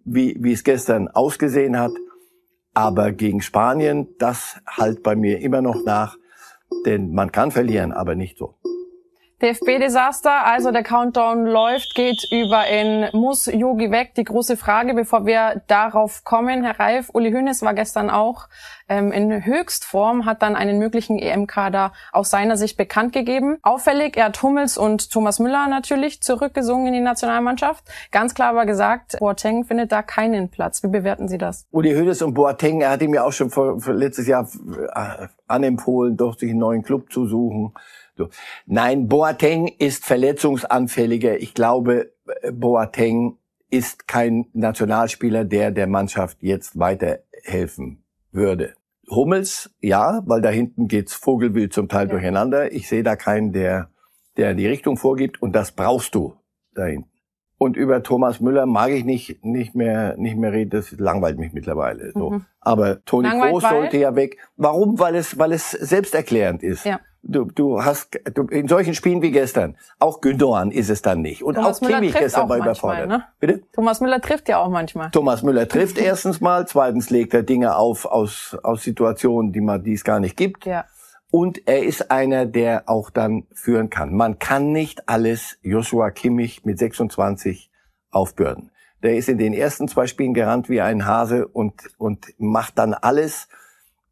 wie, 0.06 0.38
wie 0.40 0.54
es 0.54 0.64
gestern 0.64 1.08
ausgesehen 1.08 1.78
hat. 1.78 1.92
Aber 2.74 3.12
gegen 3.12 3.42
Spanien, 3.42 4.08
das 4.18 4.60
halt 4.68 5.04
bei 5.04 5.16
mir 5.16 5.40
immer 5.40 5.62
noch 5.62 5.84
nach. 5.86 6.18
Denn 6.86 7.14
man 7.14 7.32
kann 7.32 7.52
verlieren, 7.52 7.92
aber 7.92 8.16
nicht 8.16 8.38
so. 8.38 8.56
DFB-Desaster, 9.44 10.46
also 10.46 10.72
der 10.72 10.84
Countdown 10.84 11.46
läuft, 11.46 11.96
geht 11.96 12.26
über 12.32 12.66
in 12.66 13.10
Muss 13.12 13.48
Yogi 13.48 13.92
weg. 13.92 14.14
Die 14.16 14.24
große 14.24 14.56
Frage, 14.56 14.94
bevor 14.94 15.26
wir 15.26 15.62
darauf 15.68 16.24
kommen, 16.24 16.64
Herr 16.64 16.80
Reif, 16.80 17.10
Uli 17.14 17.34
Hoeneß 17.34 17.62
war 17.62 17.74
gestern 17.74 18.10
auch 18.10 18.48
ähm, 18.88 19.12
in 19.12 19.44
Höchstform, 19.44 20.26
hat 20.26 20.44
dann 20.44 20.56
einen 20.56 20.80
möglichen 20.80 21.20
EM-Kader 21.20 21.92
aus 22.14 22.30
seiner 22.30 22.56
Sicht 22.56 22.78
bekannt 22.78 23.12
gegeben. 23.12 23.58
Auffällig, 23.64 24.16
er 24.16 24.28
hat 24.28 24.42
Hummels 24.42 24.78
und 24.78 25.12
Thomas 25.12 25.40
Müller 25.40 25.68
natürlich 25.68 26.22
zurückgesungen 26.22 26.88
in 26.88 26.94
die 26.94 27.02
Nationalmannschaft. 27.02 27.84
Ganz 28.12 28.36
klar 28.36 28.52
aber 28.52 28.66
gesagt, 28.66 29.18
Boateng 29.20 29.66
findet 29.66 29.92
da 29.92 30.04
keinen 30.04 30.52
Platz. 30.52 30.84
Wie 30.84 30.88
bewerten 30.88 31.28
Sie 31.28 31.38
das? 31.38 31.68
Uli 31.72 31.94
Hoeneß 31.94 32.22
und 32.22 32.34
Boateng, 32.34 32.80
er 32.80 32.92
hat 32.92 33.02
ihm 33.02 33.14
ja 33.14 33.26
auch 33.26 33.34
schon 33.34 33.50
vor, 33.50 33.78
letztes 33.88 34.26
Jahr 34.26 34.48
äh, 34.96 35.28
anempfohlen, 35.48 36.16
doch 36.16 36.38
sich 36.38 36.50
einen 36.50 36.60
neuen 36.60 36.84
Club 36.84 37.12
zu 37.12 37.26
suchen. 37.26 37.74
So. 38.16 38.30
Nein, 38.66 39.08
Boateng 39.08 39.68
ist 39.68 40.06
verletzungsanfälliger. 40.06 41.40
Ich 41.40 41.54
glaube, 41.54 42.14
Boateng 42.52 43.38
ist 43.70 44.08
kein 44.08 44.46
Nationalspieler, 44.54 45.46
der 45.46 45.72
der 45.72 45.88
Mannschaft 45.88 46.38
jetzt 46.42 46.78
weiterhelfen 46.78 48.04
würde. 48.32 48.76
Hummels, 49.10 49.72
ja, 49.82 50.22
weil 50.26 50.42
da 50.42 50.50
hinten 50.50 50.88
geht's 50.88 51.14
Vogelwild 51.14 51.74
zum 51.74 51.90
Teil 51.90 52.08
ja. 52.08 52.12
durcheinander. 52.12 52.72
Ich 52.72 52.88
sehe 52.88 53.04
da 53.04 53.16
keinen, 53.16 53.52
der, 53.52 53.90
der 54.38 54.54
die 54.54 54.68
Richtung 54.68 54.98
vorgibt 54.98 55.42
und 55.42 55.54
das 55.54 55.72
brauchst 55.72 56.16
du 56.16 56.36
da 56.74 56.86
hinten. 56.86 57.10
Und 57.58 57.78
über 57.78 58.04
Thomas 58.04 58.42
Müller 58.42 58.66
mag 58.66 58.90
ich 58.92 59.06
nicht, 59.06 59.44
nicht 59.44 59.74
mehr, 59.74 60.18
nicht 60.18 60.38
mehr 60.38 60.52
reden. 60.52 60.72
Das 60.72 60.92
langweilt 60.92 61.40
mich 61.40 61.54
mittlerweile. 61.54 62.12
So. 62.12 62.32
Mhm. 62.32 62.46
Aber 62.60 63.06
Toni 63.06 63.30
Kroos 63.30 63.64
sollte 63.64 63.98
ja 63.98 64.16
weg. 64.16 64.38
Warum? 64.58 65.00
Weil 65.00 65.16
es, 65.16 65.38
weil 65.38 65.54
es 65.54 65.72
selbsterklärend 65.72 66.62
ist. 66.62 66.86
Ja. 66.86 67.00
Du, 67.26 67.46
du 67.46 67.82
hast 67.82 68.20
du, 68.34 68.44
in 68.48 68.68
solchen 68.68 68.94
Spielen 68.94 69.22
wie 69.22 69.32
gestern, 69.32 69.78
auch 69.98 70.20
Gündogan 70.20 70.72
ist 70.72 70.90
es 70.90 71.02
dann 71.02 71.22
nicht. 71.22 71.42
Und 71.42 71.56
Thomas 71.56 71.78
auch 71.78 71.82
Müller 71.82 72.00
Kimmich 72.00 72.14
gestern 72.16 72.50
war 72.50 72.58
überfordert. 72.58 73.08
Ne? 73.08 73.24
Bitte? 73.40 73.64
Thomas 73.72 74.02
Müller 74.02 74.20
trifft 74.20 74.50
ja 74.50 74.58
auch 74.60 74.70
manchmal. 74.70 75.10
Thomas 75.12 75.42
Müller 75.42 75.68
trifft 75.68 75.98
erstens 76.02 76.42
mal, 76.42 76.68
zweitens 76.68 77.10
legt 77.10 77.34
er 77.34 77.44
Dinge 77.44 77.78
auf 77.78 78.06
aus, 78.06 78.58
aus 78.62 78.84
Situationen, 78.84 79.54
die 79.54 79.62
man, 79.62 79.84
die 79.84 79.94
es 79.94 80.04
gar 80.04 80.20
nicht 80.20 80.36
gibt. 80.36 80.66
Ja. 80.66 80.84
Und 81.32 81.66
er 81.66 81.84
ist 81.84 82.12
einer, 82.12 82.46
der 82.46 82.84
auch 82.88 83.10
dann 83.10 83.48
führen 83.54 83.90
kann. 83.90 84.14
Man 84.14 84.38
kann 84.38 84.72
nicht 84.72 85.08
alles 85.08 85.58
Joshua 85.62 86.12
Kimmich 86.12 86.66
mit 86.66 86.78
26 86.78 87.72
aufbürden. 88.12 88.70
Der 89.02 89.18
ist 89.18 89.30
in 89.30 89.38
den 89.38 89.54
ersten 89.54 89.88
zwei 89.88 90.08
Spielen 90.08 90.34
gerannt 90.34 90.70
wie 90.70 90.82
ein 90.82 91.06
Hase 91.06 91.48
und, 91.48 91.74
und 91.98 92.28
macht 92.38 92.78
dann 92.78 92.94
alles, 92.94 93.48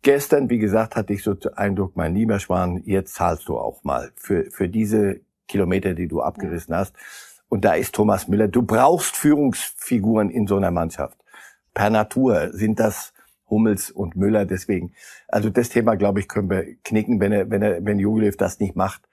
Gestern, 0.03 0.49
wie 0.49 0.57
gesagt, 0.57 0.95
hatte 0.95 1.13
ich 1.13 1.23
so 1.23 1.35
den 1.35 1.53
Eindruck, 1.53 1.95
mein 1.95 2.15
lieber 2.15 2.39
Schwan, 2.39 2.81
jetzt 2.85 3.13
zahlst 3.13 3.47
du 3.47 3.57
auch 3.57 3.83
mal 3.83 4.11
für, 4.15 4.49
für 4.49 4.67
diese 4.67 5.21
Kilometer, 5.47 5.93
die 5.93 6.07
du 6.07 6.21
abgerissen 6.21 6.75
hast. 6.75 6.95
Und 7.49 7.65
da 7.65 7.73
ist 7.73 7.93
Thomas 7.93 8.27
Müller. 8.27 8.47
Du 8.47 8.63
brauchst 8.63 9.15
Führungsfiguren 9.15 10.29
in 10.29 10.47
so 10.47 10.57
einer 10.57 10.71
Mannschaft. 10.71 11.17
Per 11.73 11.89
Natur 11.89 12.49
sind 12.53 12.79
das 12.79 13.13
Hummels 13.49 13.91
und 13.91 14.15
Müller. 14.15 14.45
Deswegen, 14.45 14.93
also 15.27 15.49
das 15.49 15.69
Thema, 15.69 15.95
glaube 15.95 16.19
ich, 16.21 16.27
können 16.27 16.49
wir 16.49 16.75
knicken. 16.83 17.19
Wenn 17.19 17.31
er, 17.31 17.49
wenn 17.51 17.61
er, 17.61 17.85
wenn 17.85 17.99
Jogilev 17.99 18.37
das 18.37 18.59
nicht 18.59 18.75
macht, 18.75 19.07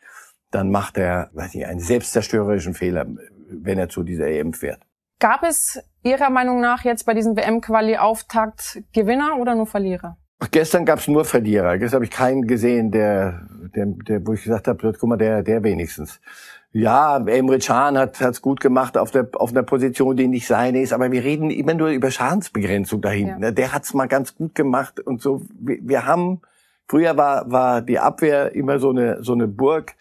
dann 0.51 0.71
macht 0.71 0.97
er, 0.97 1.31
weiß 1.35 1.55
nicht, 1.55 1.67
einen 1.67 1.81
selbstzerstörerischen 1.81 2.73
Fehler, 2.73 3.07
wenn 3.51 3.79
er 3.79 3.89
zu 3.89 4.05
dieser 4.05 4.29
EM 4.29 4.55
fährt. 4.55 4.81
Gab 5.19 5.43
es 5.43 5.83
Ihrer 6.03 6.31
Meinung 6.31 6.61
nach 6.61 6.85
jetzt 6.85 7.05
bei 7.05 7.13
diesem 7.13 7.37
WM-Quali-Auftakt 7.37 8.83
Gewinner 8.93 9.37
oder 9.39 9.55
nur 9.55 9.67
Verlierer? 9.67 10.17
Ach, 10.41 10.51
gestern 10.51 10.85
gab's 10.85 11.09
nur 11.09 11.25
Verlierer. 11.25 11.79
Gestern 11.79 11.97
habe 11.97 12.05
ich 12.05 12.11
keinen 12.11 12.47
gesehen, 12.47 12.91
der, 12.93 13.49
der, 13.75 13.87
der, 13.87 14.27
wo 14.27 14.35
ich 14.35 14.45
gesagt 14.45 14.69
habe, 14.69 14.93
guck 14.93 15.09
mal, 15.09 15.17
der, 15.17 15.43
der 15.43 15.65
wenigstens. 15.65 16.21
Ja, 16.71 17.17
Emre 17.27 17.59
Can 17.59 17.97
hat 17.97 18.21
hat's 18.21 18.43
gut 18.43 18.61
gemacht 18.61 18.99
auf 18.99 19.11
der 19.11 19.29
auf 19.35 19.51
einer 19.51 19.63
Position, 19.63 20.17
die 20.17 20.29
nicht 20.29 20.47
seine 20.47 20.83
ist. 20.83 20.93
Aber 20.93 21.11
wir 21.11 21.25
reden 21.25 21.51
immer 21.51 21.75
nur 21.75 21.89
über 21.89 22.11
Schadensbegrenzung 22.11 23.01
da 23.01 23.09
hinten. 23.09 23.43
Ja. 23.43 23.51
Der 23.51 23.73
hat's 23.73 23.95
mal 23.95 24.07
ganz 24.07 24.35
gut 24.35 24.55
gemacht 24.55 25.01
und 25.01 25.23
so. 25.23 25.43
Wir, 25.59 25.79
wir 25.81 26.07
haben 26.07 26.43
früher 26.87 27.17
war 27.17 27.51
war 27.51 27.81
die 27.81 27.99
Abwehr 27.99 28.55
immer 28.55 28.79
so 28.79 28.91
eine 28.91 29.23
so 29.23 29.33
eine 29.33 29.49
Burg, 29.49 29.95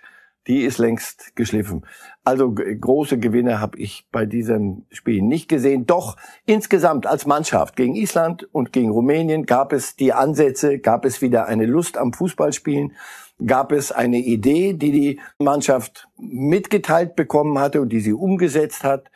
Die 0.47 0.61
ist 0.63 0.77
längst 0.77 1.35
geschliffen. 1.35 1.85
Also 2.23 2.53
große 2.53 3.19
Gewinne 3.19 3.59
habe 3.59 3.77
ich 3.77 4.07
bei 4.11 4.25
diesem 4.25 4.85
Spiel 4.91 5.21
nicht 5.21 5.49
gesehen. 5.49 5.85
Doch 5.85 6.15
insgesamt 6.45 7.05
als 7.05 7.25
Mannschaft 7.25 7.75
gegen 7.75 7.95
Island 7.95 8.47
und 8.53 8.71
gegen 8.71 8.91
Rumänien 8.91 9.45
gab 9.45 9.73
es 9.73 9.97
die 9.97 10.13
Ansätze, 10.13 10.79
gab 10.79 11.03
es 11.03 11.21
wieder 11.21 11.47
eine 11.47 11.65
Lust 11.65 11.97
am 11.97 12.13
Fußballspielen, 12.13 12.93
gab 13.45 13.73
es 13.73 13.91
eine 13.91 14.19
Idee, 14.19 14.73
die 14.73 14.91
die 14.91 15.19
Mannschaft 15.37 16.07
mitgeteilt 16.17 17.15
bekommen 17.15 17.59
hatte 17.59 17.81
und 17.81 17.89
die 17.89 17.99
sie 17.99 18.13
umgesetzt 18.13 18.85
hat. 18.85 19.11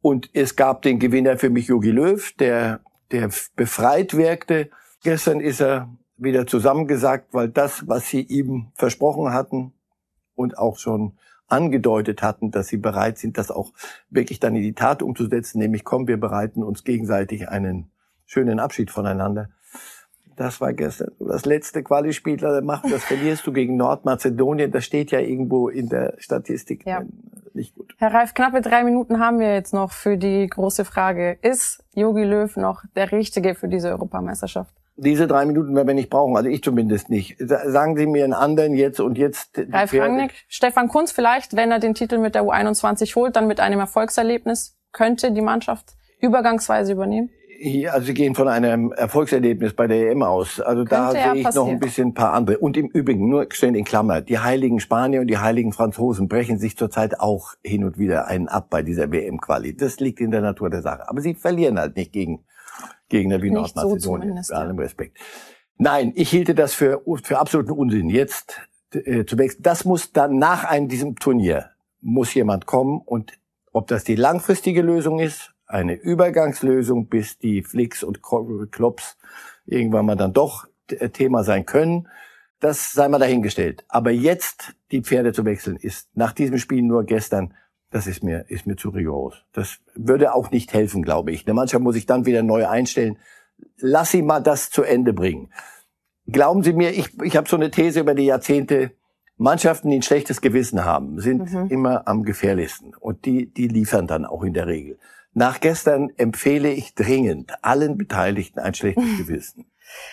Und 0.00 0.30
es 0.32 0.56
gab 0.56 0.82
den 0.82 0.98
Gewinner 0.98 1.36
für 1.36 1.50
mich, 1.50 1.68
Jogi 1.68 1.90
Löw, 1.90 2.32
der, 2.38 2.80
der 3.10 3.30
befreit 3.56 4.16
wirkte. 4.16 4.70
Gestern 5.04 5.40
ist 5.40 5.60
er 5.60 5.88
wieder 6.16 6.46
zusammengesagt, 6.46 7.28
weil 7.32 7.48
das, 7.48 7.86
was 7.88 8.08
sie 8.08 8.22
ihm 8.22 8.72
versprochen 8.74 9.32
hatten, 9.32 9.72
und 10.42 10.58
auch 10.58 10.78
schon 10.78 11.12
angedeutet 11.48 12.22
hatten, 12.22 12.50
dass 12.50 12.68
sie 12.68 12.78
bereit 12.78 13.18
sind, 13.18 13.38
das 13.38 13.50
auch 13.50 13.72
wirklich 14.10 14.40
dann 14.40 14.56
in 14.56 14.62
die 14.62 14.74
Tat 14.74 15.02
umzusetzen, 15.02 15.58
nämlich 15.58 15.84
komm, 15.84 16.08
wir 16.08 16.18
bereiten 16.18 16.62
uns 16.62 16.84
gegenseitig 16.84 17.48
einen 17.48 17.90
schönen 18.26 18.58
Abschied 18.58 18.90
voneinander. 18.90 19.50
Das 20.36 20.60
war 20.62 20.72
gestern 20.72 21.12
das 21.20 21.44
letzte 21.44 21.82
Quali-Spiel, 21.82 22.38
das 22.38 22.64
macht, 22.64 22.90
das 22.90 23.04
verlierst 23.04 23.46
du 23.46 23.52
gegen 23.52 23.76
Nordmazedonien. 23.76 24.70
Das 24.70 24.84
steht 24.84 25.10
ja 25.10 25.20
irgendwo 25.20 25.68
in 25.68 25.88
der 25.88 26.14
Statistik. 26.18 26.86
Ja. 26.86 27.02
Nicht 27.54 27.74
gut. 27.74 27.94
Herr 27.98 28.14
Reif, 28.14 28.32
knappe 28.32 28.62
drei 28.62 28.82
Minuten 28.82 29.20
haben 29.20 29.38
wir 29.38 29.52
jetzt 29.52 29.74
noch 29.74 29.92
für 29.92 30.16
die 30.16 30.46
große 30.46 30.86
Frage. 30.86 31.38
Ist 31.42 31.84
Jogi 31.94 32.24
Löw 32.24 32.56
noch 32.56 32.82
der 32.96 33.12
Richtige 33.12 33.54
für 33.54 33.68
diese 33.68 33.90
Europameisterschaft? 33.90 34.74
Diese 34.96 35.26
drei 35.26 35.46
Minuten 35.46 35.74
werden 35.74 35.88
wir 35.88 35.94
nicht 35.94 36.10
brauchen, 36.10 36.36
also 36.36 36.48
ich 36.48 36.62
zumindest 36.62 37.08
nicht. 37.08 37.36
Sagen 37.38 37.96
Sie 37.96 38.06
mir 38.06 38.24
einen 38.24 38.34
anderen 38.34 38.74
jetzt 38.74 39.00
und 39.00 39.16
jetzt. 39.16 39.58
Ralf 39.70 39.94
Rangnick, 39.94 40.32
Stefan 40.48 40.88
Kunz 40.88 41.12
vielleicht, 41.12 41.56
wenn 41.56 41.70
er 41.70 41.78
den 41.78 41.94
Titel 41.94 42.18
mit 42.18 42.34
der 42.34 42.42
U21 42.42 43.16
holt, 43.16 43.36
dann 43.36 43.46
mit 43.46 43.58
einem 43.58 43.80
Erfolgserlebnis, 43.80 44.76
könnte 44.92 45.32
die 45.32 45.40
Mannschaft 45.40 45.94
übergangsweise 46.20 46.92
übernehmen? 46.92 47.30
Also 47.90 48.06
Sie 48.06 48.14
gehen 48.14 48.34
von 48.34 48.48
einem 48.48 48.92
Erfolgserlebnis 48.92 49.74
bei 49.74 49.86
der 49.86 50.10
EM 50.10 50.24
aus. 50.24 50.60
Also 50.60 50.84
Könnte 50.84 50.94
da 50.94 51.10
sehe 51.12 51.36
ich 51.36 51.54
noch 51.54 51.68
ein 51.68 51.78
bisschen 51.78 52.08
ein 52.08 52.14
paar 52.14 52.32
andere. 52.32 52.58
Und 52.58 52.76
im 52.76 52.88
Übrigen, 52.88 53.28
nur 53.28 53.46
stehen 53.50 53.76
in 53.76 53.84
Klammer, 53.84 54.20
die 54.20 54.40
heiligen 54.40 54.80
Spanier 54.80 55.20
und 55.20 55.28
die 55.28 55.38
heiligen 55.38 55.72
Franzosen 55.72 56.26
brechen 56.26 56.58
sich 56.58 56.76
zurzeit 56.76 57.20
auch 57.20 57.54
hin 57.62 57.84
und 57.84 57.98
wieder 57.98 58.26
einen 58.26 58.48
ab 58.48 58.66
bei 58.68 58.82
dieser 58.82 59.12
WM-Quali. 59.12 59.76
Das 59.76 60.00
liegt 60.00 60.20
in 60.20 60.32
der 60.32 60.40
Natur 60.40 60.70
der 60.70 60.82
Sache. 60.82 61.08
Aber 61.08 61.20
sie 61.20 61.34
verlieren 61.34 61.78
halt 61.78 61.96
nicht 61.96 62.12
gegen 62.12 62.44
Gegner 63.12 63.42
wie 63.42 63.50
Nicht 63.50 63.76
Nordmazedonien. 63.76 64.42
So 64.42 64.54
bei 64.54 64.60
allem 64.60 64.78
Respekt. 64.78 65.18
Nein, 65.76 66.12
ich 66.16 66.30
hielte 66.30 66.54
das 66.54 66.74
für, 66.74 67.02
für 67.22 67.38
absoluten 67.38 67.72
Unsinn. 67.72 68.08
Jetzt 68.08 68.60
äh, 68.92 69.24
zunächst, 69.24 69.58
das 69.62 69.84
muss 69.84 70.12
dann 70.12 70.38
nach 70.38 70.64
einem 70.64 70.88
diesem 70.88 71.16
Turnier 71.16 71.70
muss 72.00 72.34
jemand 72.34 72.66
kommen 72.66 73.00
und 73.04 73.32
ob 73.72 73.86
das 73.86 74.02
die 74.04 74.16
langfristige 74.16 74.82
Lösung 74.82 75.20
ist, 75.20 75.52
eine 75.66 75.94
Übergangslösung, 75.94 77.06
bis 77.06 77.38
die 77.38 77.62
Flicks 77.62 78.02
und 78.02 78.20
Klops 78.22 79.16
irgendwann 79.64 80.04
mal 80.04 80.16
dann 80.16 80.32
doch 80.32 80.66
Thema 81.12 81.44
sein 81.44 81.64
können, 81.64 82.08
das 82.60 82.92
sei 82.92 83.08
mal 83.08 83.18
dahingestellt. 83.18 83.84
Aber 83.88 84.10
jetzt 84.10 84.74
die 84.90 85.00
Pferde 85.00 85.32
zu 85.32 85.44
wechseln, 85.44 85.76
ist 85.76 86.08
nach 86.14 86.32
diesem 86.32 86.58
Spiel 86.58 86.82
nur 86.82 87.04
gestern 87.04 87.54
das 87.92 88.06
ist 88.06 88.24
mir, 88.24 88.46
ist 88.48 88.66
mir 88.66 88.76
zu 88.76 88.88
rigoros. 88.88 89.44
Das 89.52 89.78
würde 89.94 90.34
auch 90.34 90.50
nicht 90.50 90.72
helfen, 90.72 91.02
glaube 91.02 91.30
ich. 91.30 91.46
Eine 91.46 91.54
Mannschaft 91.54 91.84
muss 91.84 91.94
sich 91.94 92.06
dann 92.06 92.26
wieder 92.26 92.42
neu 92.42 92.66
einstellen. 92.66 93.18
Lass 93.76 94.10
sie 94.10 94.22
mal 94.22 94.40
das 94.40 94.70
zu 94.70 94.82
Ende 94.82 95.12
bringen. 95.12 95.52
Glauben 96.26 96.62
Sie 96.62 96.72
mir, 96.72 96.90
ich, 96.90 97.20
ich 97.22 97.36
habe 97.36 97.48
so 97.48 97.56
eine 97.56 97.70
These 97.70 98.00
über 98.00 98.14
die 98.14 98.24
Jahrzehnte. 98.24 98.92
Mannschaften, 99.36 99.90
die 99.90 99.96
ein 99.96 100.02
schlechtes 100.02 100.40
Gewissen 100.40 100.84
haben, 100.84 101.18
sind 101.20 101.52
mhm. 101.52 101.66
immer 101.68 102.06
am 102.06 102.22
gefährlichsten. 102.22 102.94
Und 102.94 103.24
die, 103.24 103.52
die 103.52 103.68
liefern 103.68 104.06
dann 104.06 104.24
auch 104.24 104.42
in 104.42 104.54
der 104.54 104.66
Regel. 104.66 104.98
Nach 105.34 105.60
gestern 105.60 106.10
empfehle 106.16 106.70
ich 106.70 106.94
dringend 106.94 107.52
allen 107.62 107.98
Beteiligten 107.98 108.60
ein 108.60 108.74
schlechtes 108.74 109.04
Gewissen. 109.18 109.66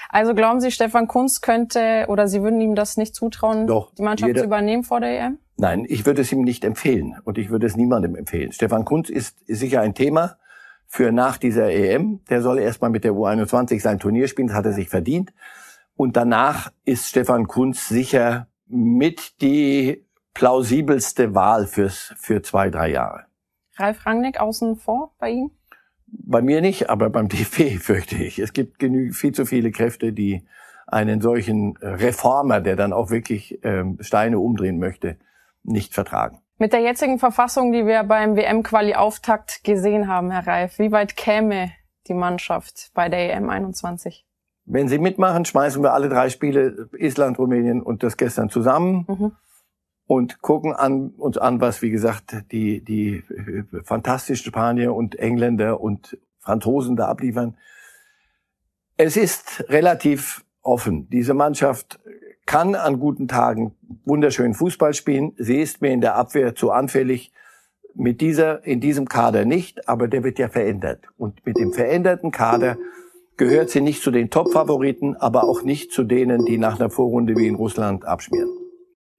Also 0.10 0.34
glauben 0.34 0.60
Sie, 0.60 0.72
Stefan 0.72 1.08
Kunz 1.08 1.42
könnte 1.42 2.06
oder 2.10 2.28
Sie 2.28 2.42
würden 2.42 2.60
ihm 2.60 2.76
das 2.76 2.98
nicht 2.98 3.16
zutrauen, 3.16 3.68
Doch, 3.68 3.94
die 3.96 4.02
Mannschaft 4.02 4.28
jeder, 4.28 4.42
zu 4.42 4.46
übernehmen 4.46 4.84
vor 4.84 5.00
der 5.00 5.20
EM? 5.20 5.38
Nein, 5.60 5.86
ich 5.90 6.06
würde 6.06 6.22
es 6.22 6.32
ihm 6.32 6.44
nicht 6.44 6.64
empfehlen 6.64 7.18
und 7.26 7.38
ich 7.38 7.50
würde 7.50 7.68
es 7.68 7.76
niemandem 7.76 8.16
empfehlen. 8.16 8.54
Stefan 8.54 8.86
Kunz 8.86 9.10
ist, 9.10 9.40
sicher 9.46 9.82
ein 9.82 9.94
Thema 9.94 10.38
für 10.88 11.12
nach 11.12 11.38
dieser 11.38 11.70
EM. 11.70 12.22
Der 12.30 12.42
soll 12.42 12.60
erstmal 12.60 12.90
mit 12.90 13.04
der 13.04 13.12
U21 13.12 13.82
sein 13.82 14.00
Turnier 14.00 14.30
spielen, 14.30 14.48
das 14.48 14.56
hat 14.56 14.66
er 14.66 14.72
sich 14.72 14.88
verdient. 14.88 15.34
Und 15.98 16.16
danach 16.16 16.72
ist 16.86 17.08
Stefan 17.08 17.48
Kunz 17.48 17.90
sicher 17.90 18.48
mit 18.68 19.42
die 19.42 20.06
plausibelste 20.34 21.36
Wahl 21.36 21.68
fürs, 21.68 22.14
für 22.18 22.42
zwei, 22.42 22.70
drei 22.70 22.92
Jahre. 22.92 23.26
Ralf 23.76 24.06
Rangnick 24.06 24.40
außen 24.40 24.78
vor 24.78 25.12
bei 25.20 25.32
ihm? 25.32 25.52
Bei 26.08 26.42
mir 26.42 26.62
nicht, 26.62 26.90
aber 26.90 27.10
beim 27.10 27.28
DFB 27.28 27.82
fürchte 27.82 28.16
ich. 28.16 28.40
Es 28.40 28.54
gibt 28.54 28.80
genügend, 28.80 29.18
viel 29.18 29.34
zu 29.34 29.46
viele 29.46 29.72
Kräfte, 29.72 30.14
die 30.14 30.46
einen 30.88 31.20
solchen 31.20 31.76
Reformer, 31.82 32.62
der 32.62 32.78
dann 32.78 32.94
auch 32.94 33.10
wirklich 33.10 33.60
ähm, 33.64 33.98
Steine 34.00 34.40
umdrehen 34.40 34.80
möchte, 34.80 35.18
nicht 35.70 35.94
vertragen. 35.94 36.42
Mit 36.58 36.74
der 36.74 36.82
jetzigen 36.82 37.20
Verfassung, 37.20 37.72
die 37.72 37.86
wir 37.86 38.04
beim 38.04 38.36
WM-Quali-Auftakt 38.36 39.64
gesehen 39.64 40.08
haben, 40.10 40.30
Herr 40.30 40.46
Reif, 40.46 40.78
wie 40.78 40.92
weit 40.92 41.16
käme 41.16 41.72
die 42.08 42.14
Mannschaft 42.14 42.92
bei 42.94 43.08
der 43.08 43.34
EM 43.34 43.50
21? 43.50 44.26
Wenn 44.66 44.88
Sie 44.88 45.00
mitmachen, 45.00 45.46
schmeißen 45.46 45.82
wir 45.82 45.94
alle 45.94 46.10
drei 46.10 46.30
Spiele, 46.30 46.90
Island, 46.98 47.40
Rumänien 47.40 47.82
und 47.82 48.04
das 48.04 48.18
gestern 48.18 48.50
zusammen 48.50 49.06
mhm. 49.08 49.32
und 50.06 50.42
gucken 50.42 50.74
an, 50.74 51.12
uns 51.12 51.38
an, 51.38 51.62
was, 51.62 51.82
wie 51.82 51.90
gesagt, 51.90 52.36
die, 52.52 52.84
die 52.84 53.24
fantastischen 53.84 54.46
Spanier 54.48 54.94
und 54.94 55.18
Engländer 55.18 55.80
und 55.80 56.18
Franzosen 56.40 56.96
da 56.98 57.08
abliefern. 57.08 57.58
Es 58.98 59.16
ist 59.16 59.64
relativ 59.70 60.44
offen. 60.62 61.10
Diese 61.10 61.34
Mannschaft 61.34 62.00
kann 62.50 62.74
an 62.74 63.00
guten 63.00 63.28
Tagen 63.28 63.76
wunderschön 64.06 64.56
Fußball 64.56 64.96
spielen. 64.96 65.34
Sie 65.38 65.62
ist 65.62 65.84
mir 65.84 65.92
in 65.92 66.02
der 66.02 66.16
Abwehr 66.16 66.56
zu 66.56 66.72
anfällig. 66.72 67.32
Mit 67.94 68.22
dieser, 68.22 68.66
in 68.66 68.80
diesem 68.80 69.08
Kader 69.08 69.46
nicht, 69.46 69.88
aber 69.88 70.08
der 70.08 70.24
wird 70.24 70.40
ja 70.40 70.50
verändert. 70.50 71.06
Und 71.16 71.46
mit 71.46 71.58
dem 71.58 71.74
veränderten 71.74 72.32
Kader 72.32 72.78
gehört 73.38 73.70
sie 73.70 73.82
nicht 73.82 74.02
zu 74.02 74.10
den 74.10 74.32
Top-Favoriten, 74.32 75.16
aber 75.16 75.44
auch 75.44 75.62
nicht 75.62 75.92
zu 75.92 76.04
denen, 76.04 76.44
die 76.46 76.58
nach 76.58 76.80
einer 76.80 76.90
Vorrunde 76.90 77.36
wie 77.36 77.48
in 77.48 77.54
Russland 77.54 78.04
abschmieren. 78.04 78.50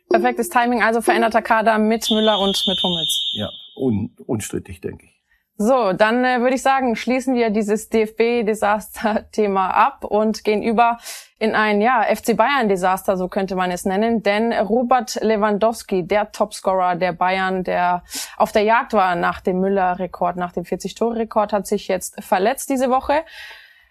Perfektes 0.09 0.49
Timing, 0.49 0.83
also 0.83 1.01
veränderter 1.01 1.43
Kader 1.43 1.79
mit 1.79 2.11
Müller 2.11 2.41
und 2.41 2.61
mit 2.67 2.83
Hummels. 2.83 3.33
Ja, 3.35 3.49
un, 3.77 4.11
unstrittig, 4.27 4.81
denke 4.81 5.05
ich. 5.05 5.23
So, 5.57 5.93
dann 5.93 6.25
äh, 6.25 6.41
würde 6.41 6.57
ich 6.57 6.63
sagen, 6.63 6.97
schließen 6.97 7.37
wir 7.37 7.51
dieses 7.51 7.91
DFB-Desaster-Thema 7.91 9.71
ab 9.71 10.05
und 10.05 10.43
gehen 10.43 10.65
über 10.65 10.99
in 11.41 11.55
ein 11.55 11.81
ja, 11.81 12.03
FC 12.03 12.37
Bayern-Desaster, 12.37 13.17
so 13.17 13.27
könnte 13.27 13.57
man 13.57 13.71
es 13.71 13.87
nennen. 13.87 14.23
Denn 14.23 14.53
Robert 14.53 15.15
Lewandowski, 15.23 16.07
der 16.07 16.33
Topscorer 16.33 16.97
der 16.97 17.13
Bayern, 17.15 17.65
der 17.65 18.05
auf 18.37 18.53
der 18.53 18.63
Jagd 18.63 18.93
war 18.93 19.15
nach 19.15 19.41
dem 19.41 19.59
Müller-Rekord, 19.59 20.37
nach 20.37 20.53
dem 20.53 20.65
40-Tore-Rekord, 20.65 21.55
hat 21.55 21.67
sich 21.67 21.89
jetzt 21.89 22.23
verletzt 22.23 22.69
diese 22.69 22.91
Woche. 22.91 23.23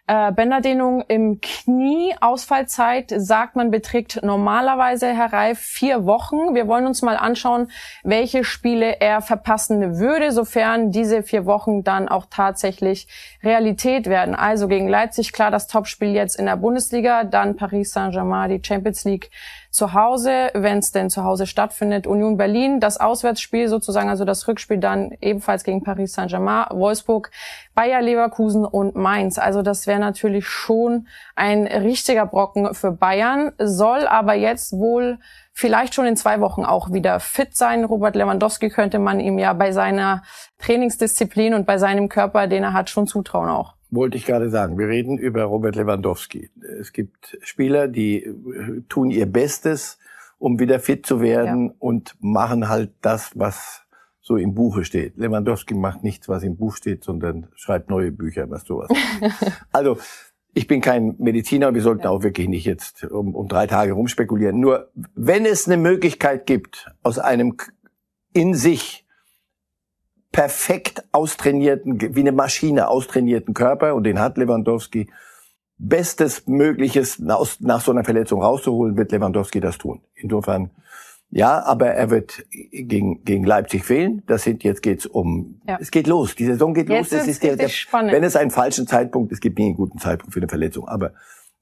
Äh, 0.09 0.31
Bänderdehnung 0.31 1.03
im 1.07 1.39
Knie, 1.39 2.15
Ausfallzeit, 2.19 3.13
sagt 3.15 3.55
man, 3.55 3.69
beträgt 3.69 4.23
normalerweise, 4.23 5.05
Herr 5.13 5.31
Reif, 5.31 5.59
vier 5.59 6.07
Wochen. 6.07 6.55
Wir 6.55 6.67
wollen 6.67 6.87
uns 6.87 7.03
mal 7.03 7.15
anschauen, 7.15 7.69
welche 8.03 8.43
Spiele 8.43 9.01
er 9.01 9.21
verpassen 9.21 9.99
würde, 9.99 10.31
sofern 10.31 10.89
diese 10.89 11.21
vier 11.21 11.45
Wochen 11.45 11.83
dann 11.83 12.09
auch 12.09 12.25
tatsächlich 12.27 13.07
Realität 13.43 14.07
werden. 14.07 14.33
Also 14.33 14.67
gegen 14.67 14.87
Leipzig, 14.87 15.31
klar, 15.31 15.51
das 15.51 15.67
Topspiel 15.67 16.15
jetzt 16.15 16.39
in 16.39 16.47
der 16.47 16.57
Bundesliga, 16.57 17.23
dann 17.23 17.55
Paris 17.55 17.91
Saint-Germain, 17.91 18.49
die 18.49 18.67
Champions 18.67 19.03
League 19.03 19.29
zu 19.71 19.93
Hause, 19.93 20.49
wenn 20.53 20.79
es 20.79 20.91
denn 20.91 21.09
zu 21.09 21.23
Hause 21.23 21.45
stattfindet. 21.45 22.07
Union 22.07 22.37
Berlin, 22.37 22.79
das 22.79 22.99
Auswärtsspiel 22.99 23.67
sozusagen, 23.67 24.09
also 24.09 24.25
das 24.25 24.47
Rückspiel 24.47 24.77
dann 24.77 25.11
ebenfalls 25.21 25.63
gegen 25.63 25.83
Paris 25.83 26.13
Saint-Germain, 26.13 26.65
Wolfsburg, 26.71 27.29
Bayer 27.75 28.01
Leverkusen 28.01 28.65
und 28.65 28.95
Mainz. 28.95 29.37
Also 29.37 29.61
das 29.61 29.85
wäre 29.85 29.99
natürlich 29.99 30.47
schon 30.47 31.07
ein 31.35 31.67
richtiger 31.67 32.25
Brocken 32.25 32.73
für 32.73 32.91
Bayern, 32.91 33.51
soll 33.59 34.07
aber 34.07 34.33
jetzt 34.33 34.73
wohl 34.73 35.19
vielleicht 35.53 35.93
schon 35.93 36.05
in 36.05 36.17
zwei 36.17 36.41
Wochen 36.41 36.65
auch 36.65 36.91
wieder 36.91 37.19
fit 37.19 37.55
sein. 37.55 37.83
Robert 37.83 38.15
Lewandowski 38.15 38.69
könnte 38.69 38.97
man 38.97 39.19
ihm 39.19 39.37
ja 39.37 39.53
bei 39.53 39.71
seiner 39.71 40.23
Trainingsdisziplin 40.57 41.53
und 41.53 41.65
bei 41.65 41.77
seinem 41.77 42.09
Körper, 42.09 42.47
den 42.47 42.63
er 42.63 42.73
hat, 42.73 42.89
schon 42.89 43.07
zutrauen 43.07 43.49
auch. 43.49 43.78
Wollte 43.91 44.17
ich 44.17 44.25
gerade 44.25 44.49
sagen. 44.49 44.77
Wir 44.77 44.87
reden 44.87 45.17
über 45.17 45.43
Robert 45.43 45.75
Lewandowski. 45.75 46.51
Es 46.79 46.93
gibt 46.93 47.37
Spieler, 47.41 47.87
die 47.87 48.23
äh, 48.23 48.81
tun 48.87 49.09
ihr 49.09 49.25
Bestes, 49.25 49.97
um 50.37 50.59
wieder 50.59 50.79
fit 50.79 51.05
zu 51.05 51.21
werden 51.21 51.67
ja. 51.67 51.73
und 51.79 52.15
machen 52.19 52.69
halt 52.69 52.91
das, 53.01 53.31
was 53.35 53.83
so 54.21 54.37
im 54.37 54.53
Buche 54.53 54.83
steht. 54.83 55.17
Lewandowski 55.17 55.73
macht 55.73 56.03
nichts, 56.03 56.29
was 56.29 56.43
im 56.43 56.55
Buch 56.55 56.75
steht, 56.75 57.03
sondern 57.03 57.47
schreibt 57.55 57.89
neue 57.89 58.11
Bücher, 58.11 58.49
was 58.49 58.63
sowas. 58.63 58.89
also 59.71 59.97
ich 60.53 60.67
bin 60.67 60.81
kein 60.81 61.15
Mediziner, 61.17 61.73
wir 61.73 61.81
sollten 61.81 62.03
ja. 62.03 62.09
auch 62.09 62.21
wirklich 62.21 62.47
nicht 62.47 62.65
jetzt 62.65 63.03
um, 63.05 63.33
um 63.33 63.47
drei 63.47 63.65
Tage 63.65 63.93
rumspekulieren. 63.93 64.59
Nur 64.59 64.91
wenn 65.15 65.45
es 65.45 65.67
eine 65.67 65.77
Möglichkeit 65.77 66.45
gibt, 66.45 66.91
aus 67.01 67.17
einem 67.17 67.55
in 68.33 68.53
sich 68.53 69.05
perfekt 70.31 71.03
austrainierten, 71.11 72.15
wie 72.15 72.19
eine 72.19 72.31
Maschine 72.31 72.89
austrainierten 72.89 73.53
Körper, 73.53 73.95
und 73.95 74.03
den 74.03 74.19
hat 74.19 74.37
Lewandowski, 74.37 75.09
bestes 75.77 76.45
Mögliches 76.45 77.19
nach, 77.19 77.39
nach 77.59 77.81
so 77.81 77.91
einer 77.91 78.03
Verletzung 78.03 78.41
rauszuholen, 78.41 78.97
wird 78.97 79.11
Lewandowski 79.11 79.59
das 79.59 79.77
tun. 79.77 80.01
Insofern, 80.13 80.71
ja, 81.29 81.63
aber 81.63 81.87
er 81.87 82.09
wird 82.09 82.45
gegen, 82.51 83.23
gegen 83.23 83.43
Leipzig 83.43 83.85
fehlen. 83.85 84.21
Das 84.27 84.43
sind, 84.43 84.63
jetzt 84.63 84.81
geht's 84.81 85.05
um, 85.05 85.61
ja. 85.67 85.77
es 85.79 85.89
geht 85.89 86.07
los. 86.07 86.35
Die 86.35 86.45
Saison 86.45 86.73
geht 86.73 86.89
jetzt 86.89 87.11
los. 87.11 87.19
Das 87.19 87.27
ist 87.27 87.43
der, 87.43 87.55
der, 87.55 87.69
spannend. 87.69 88.11
wenn 88.11 88.23
es 88.23 88.35
einen 88.35 88.51
falschen 88.51 88.87
Zeitpunkt, 88.87 89.31
es 89.31 89.39
gibt 89.39 89.57
nie 89.57 89.67
einen 89.67 89.75
guten 89.75 89.99
Zeitpunkt 89.99 90.33
für 90.33 90.39
eine 90.39 90.49
Verletzung, 90.49 90.87
aber 90.87 91.13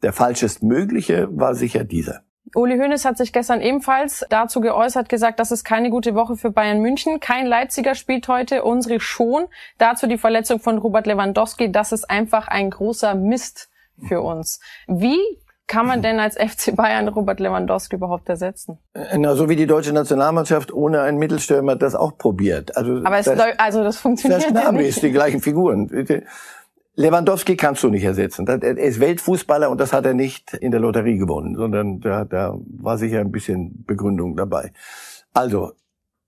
der 0.01 0.13
falschest 0.13 0.63
mögliche 0.63 1.27
war 1.31 1.55
sicher 1.55 1.83
dieser. 1.83 2.23
Uli 2.55 2.77
Hoeneß 2.77 3.05
hat 3.05 3.17
sich 3.17 3.33
gestern 3.33 3.61
ebenfalls 3.61 4.25
dazu 4.29 4.61
geäußert, 4.61 5.09
gesagt, 5.09 5.39
das 5.39 5.51
ist 5.51 5.63
keine 5.63 5.89
gute 5.89 6.15
Woche 6.15 6.35
für 6.35 6.51
Bayern 6.51 6.79
München. 6.79 7.19
Kein 7.19 7.45
Leipziger 7.45 7.95
spielt 7.95 8.27
heute, 8.27 8.63
unsere 8.63 8.99
schon. 8.99 9.45
Dazu 9.77 10.07
die 10.07 10.17
Verletzung 10.17 10.59
von 10.59 10.77
Robert 10.77 11.07
Lewandowski. 11.07 11.71
Das 11.71 11.91
ist 11.91 12.09
einfach 12.09 12.47
ein 12.47 12.69
großer 12.69 13.15
Mist 13.15 13.69
für 14.07 14.21
uns. 14.21 14.59
Wie 14.87 15.19
kann 15.67 15.85
man 15.85 16.01
denn 16.01 16.19
als 16.19 16.37
FC 16.37 16.73
Bayern 16.73 17.09
Robert 17.09 17.41
Lewandowski 17.41 17.97
überhaupt 17.97 18.29
ersetzen? 18.29 18.79
Äh, 18.93 19.17
na, 19.17 19.35
so 19.35 19.49
wie 19.49 19.57
die 19.57 19.67
deutsche 19.67 19.91
Nationalmannschaft 19.91 20.71
ohne 20.71 21.01
einen 21.01 21.17
Mittelstürmer 21.17 21.75
das 21.75 21.93
auch 21.93 22.17
probiert. 22.17 22.77
Also 22.77 23.01
Aber 23.03 23.17
es 23.17 23.25
das, 23.25 23.39
also 23.57 23.83
das 23.83 23.97
funktioniert 23.97 24.43
das 24.43 24.63
ja 24.63 24.71
nicht. 24.71 25.03
die 25.03 25.11
gleichen 25.11 25.41
Figuren. 25.41 25.89
Lewandowski 26.99 27.55
kannst 27.55 27.83
du 27.83 27.89
nicht 27.89 28.03
ersetzen. 28.03 28.47
Er 28.47 28.75
ist 28.75 28.99
Weltfußballer 28.99 29.69
und 29.69 29.79
das 29.79 29.93
hat 29.93 30.07
er 30.07 30.15
nicht 30.15 30.55
in 30.55 30.71
der 30.71 30.79
Lotterie 30.79 31.17
gewonnen, 31.17 31.55
sondern 31.55 31.99
da, 31.99 32.25
da 32.25 32.57
war 32.79 32.97
sicher 32.97 33.19
ein 33.19 33.31
bisschen 33.31 33.83
Begründung 33.85 34.35
dabei. 34.35 34.71
Also, 35.31 35.73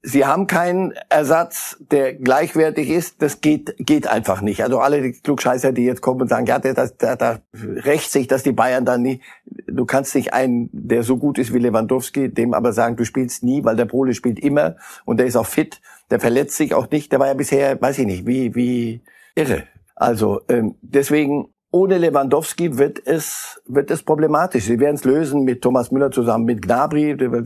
Sie 0.02 0.26
haben 0.26 0.48
keinen 0.48 0.94
Ersatz, 1.10 1.76
der 1.92 2.14
gleichwertig 2.14 2.90
ist. 2.90 3.22
Das 3.22 3.42
geht, 3.42 3.76
geht 3.80 4.08
einfach 4.08 4.40
nicht. 4.40 4.64
Also 4.64 4.80
alle 4.80 5.12
Klugscheißer, 5.12 5.74
die 5.74 5.84
jetzt 5.84 6.00
kommen 6.00 6.22
und 6.22 6.30
sagen, 6.30 6.46
ja, 6.46 6.58
da, 6.58 6.88
da, 6.98 7.16
da 7.18 7.40
rächt 7.54 8.10
sich, 8.10 8.28
dass 8.28 8.44
die 8.44 8.54
Bayern 8.54 8.86
dann 8.86 9.02
nie, 9.02 9.20
du 9.68 9.86
kannst 9.86 10.16
nicht 10.16 10.34
einen, 10.34 10.70
der 10.72 11.04
so 11.04 11.18
gut 11.18 11.38
ist 11.38 11.54
wie 11.54 11.60
Lewandowski, 11.60 12.34
dem 12.34 12.54
aber 12.54 12.72
sagen, 12.72 12.96
du 12.96 13.04
spielst 13.04 13.44
nie, 13.44 13.66
weil 13.66 13.76
der 13.76 13.88
Pole 13.88 14.14
spielt 14.14 14.40
immer 14.40 14.78
und 15.04 15.18
der 15.18 15.26
ist 15.26 15.36
auch 15.36 15.46
fit, 15.46 15.82
der 16.12 16.22
verletzt 16.22 16.56
sich 16.56 16.74
auch 16.74 16.90
nicht. 16.90 17.12
Der 17.12 17.20
war 17.20 17.28
ja 17.28 17.34
bisher, 17.34 17.82
weiß 17.82 18.00
ich 18.00 18.06
nicht, 18.06 18.26
wie, 18.26 18.56
wie 18.56 19.02
irre. 19.36 19.64
Also 20.00 20.42
ähm, 20.48 20.76
deswegen 20.82 21.54
ohne 21.72 21.98
Lewandowski 22.00 22.78
wird 22.78 23.06
es 23.06 23.62
wird 23.68 23.92
es 23.92 24.02
problematisch. 24.02 24.64
Sie 24.64 24.80
werden 24.80 24.96
es 24.96 25.04
lösen 25.04 25.44
mit 25.44 25.62
Thomas 25.62 25.92
Müller 25.92 26.10
zusammen 26.10 26.46
mit 26.46 26.62
Gnabry, 26.62 27.16
der 27.16 27.44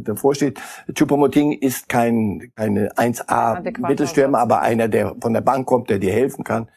davor 0.00 0.34
steht. 0.34 0.60
Choupo-Moting 0.92 1.52
ist 1.52 1.88
kein 1.88 2.52
keine 2.56 2.92
1A 2.96 3.86
Mittelstürmer, 3.86 4.40
aber 4.40 4.60
einer, 4.60 4.88
der 4.88 5.14
von 5.20 5.32
der 5.32 5.40
Bank 5.40 5.66
kommt, 5.66 5.88
der 5.88 6.00
dir 6.00 6.12
helfen 6.12 6.44
kann. 6.44 6.68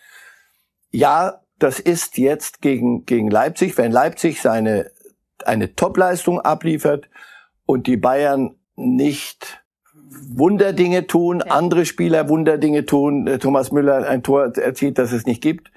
Ja, 0.91 1.41
das 1.57 1.79
ist 1.79 2.17
jetzt 2.17 2.61
gegen 2.61 3.05
gegen 3.05 3.29
Leipzig, 3.29 3.77
wenn 3.79 3.91
Leipzig 3.91 4.41
seine 4.41 4.91
eine 5.43 5.75
Topleistung 5.75 6.39
abliefert 6.39 7.09
und 7.65 7.87
die 7.87 7.97
Bayern 7.97 8.55
nicht 8.75 9.64
Wunderdinge 10.33 11.07
tun, 11.07 11.43
ja. 11.45 11.53
andere 11.53 11.85
Spieler 11.85 12.29
Wunderdinge 12.29 12.85
tun, 12.85 13.27
äh, 13.27 13.39
Thomas 13.39 13.71
Müller 13.71 14.07
ein 14.07 14.23
Tor 14.23 14.55
erzielt, 14.57 14.97
das 14.97 15.11
es 15.11 15.25
nicht 15.25 15.41
gibt. 15.41 15.71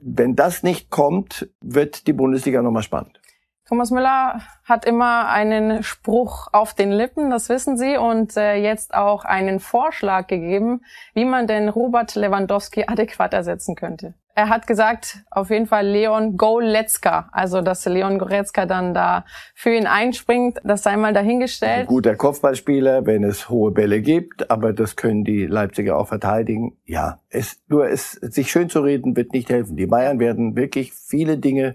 Wenn 0.00 0.36
das 0.36 0.62
nicht 0.62 0.90
kommt, 0.90 1.48
wird 1.60 2.06
die 2.06 2.12
Bundesliga 2.12 2.60
nochmal 2.62 2.82
spannend. 2.82 3.20
Thomas 3.68 3.90
Müller 3.90 4.40
hat 4.64 4.86
immer 4.86 5.28
einen 5.28 5.82
Spruch 5.82 6.48
auf 6.52 6.72
den 6.72 6.90
Lippen, 6.90 7.28
das 7.28 7.50
wissen 7.50 7.76
Sie, 7.76 7.98
und 7.98 8.34
äh, 8.36 8.54
jetzt 8.54 8.94
auch 8.94 9.26
einen 9.26 9.60
Vorschlag 9.60 10.26
gegeben, 10.26 10.80
wie 11.12 11.26
man 11.26 11.46
denn 11.46 11.68
Robert 11.68 12.14
Lewandowski 12.14 12.84
adäquat 12.86 13.34
ersetzen 13.34 13.74
könnte. 13.74 14.14
Er 14.38 14.50
hat 14.50 14.68
gesagt, 14.68 15.24
auf 15.32 15.50
jeden 15.50 15.66
Fall 15.66 15.84
Leon 15.84 16.36
Goretzka, 16.36 17.28
also 17.32 17.60
dass 17.60 17.84
Leon 17.86 18.20
Goretzka 18.20 18.66
dann 18.66 18.94
da 18.94 19.24
für 19.52 19.74
ihn 19.74 19.88
einspringt, 19.88 20.60
das 20.62 20.84
sei 20.84 20.96
mal 20.96 21.12
dahingestellt. 21.12 21.80
Ein 21.80 21.86
guter 21.86 22.14
Kopfballspieler, 22.14 23.04
wenn 23.04 23.24
es 23.24 23.48
hohe 23.50 23.72
Bälle 23.72 24.00
gibt, 24.00 24.48
aber 24.48 24.72
das 24.72 24.94
können 24.94 25.24
die 25.24 25.46
Leipziger 25.46 25.98
auch 25.98 26.06
verteidigen. 26.06 26.78
Ja, 26.84 27.18
es, 27.30 27.60
nur 27.66 27.88
es, 27.88 28.12
sich 28.12 28.52
schön 28.52 28.70
zu 28.70 28.78
reden 28.78 29.16
wird 29.16 29.32
nicht 29.32 29.50
helfen. 29.50 29.76
Die 29.76 29.86
Bayern 29.86 30.20
werden 30.20 30.54
wirklich 30.54 30.92
viele 30.92 31.38
Dinge 31.38 31.74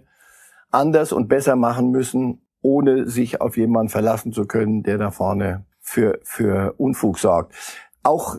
anders 0.71 1.11
und 1.11 1.27
besser 1.27 1.57
machen 1.57 1.91
müssen, 1.91 2.47
ohne 2.61 3.09
sich 3.09 3.41
auf 3.41 3.57
jemanden 3.57 3.89
verlassen 3.89 4.31
zu 4.31 4.45
können, 4.47 4.83
der 4.83 4.97
da 4.97 5.11
vorne 5.11 5.65
für, 5.81 6.21
für 6.23 6.75
Unfug 6.77 7.19
sorgt. 7.19 7.53
Auch 8.03 8.37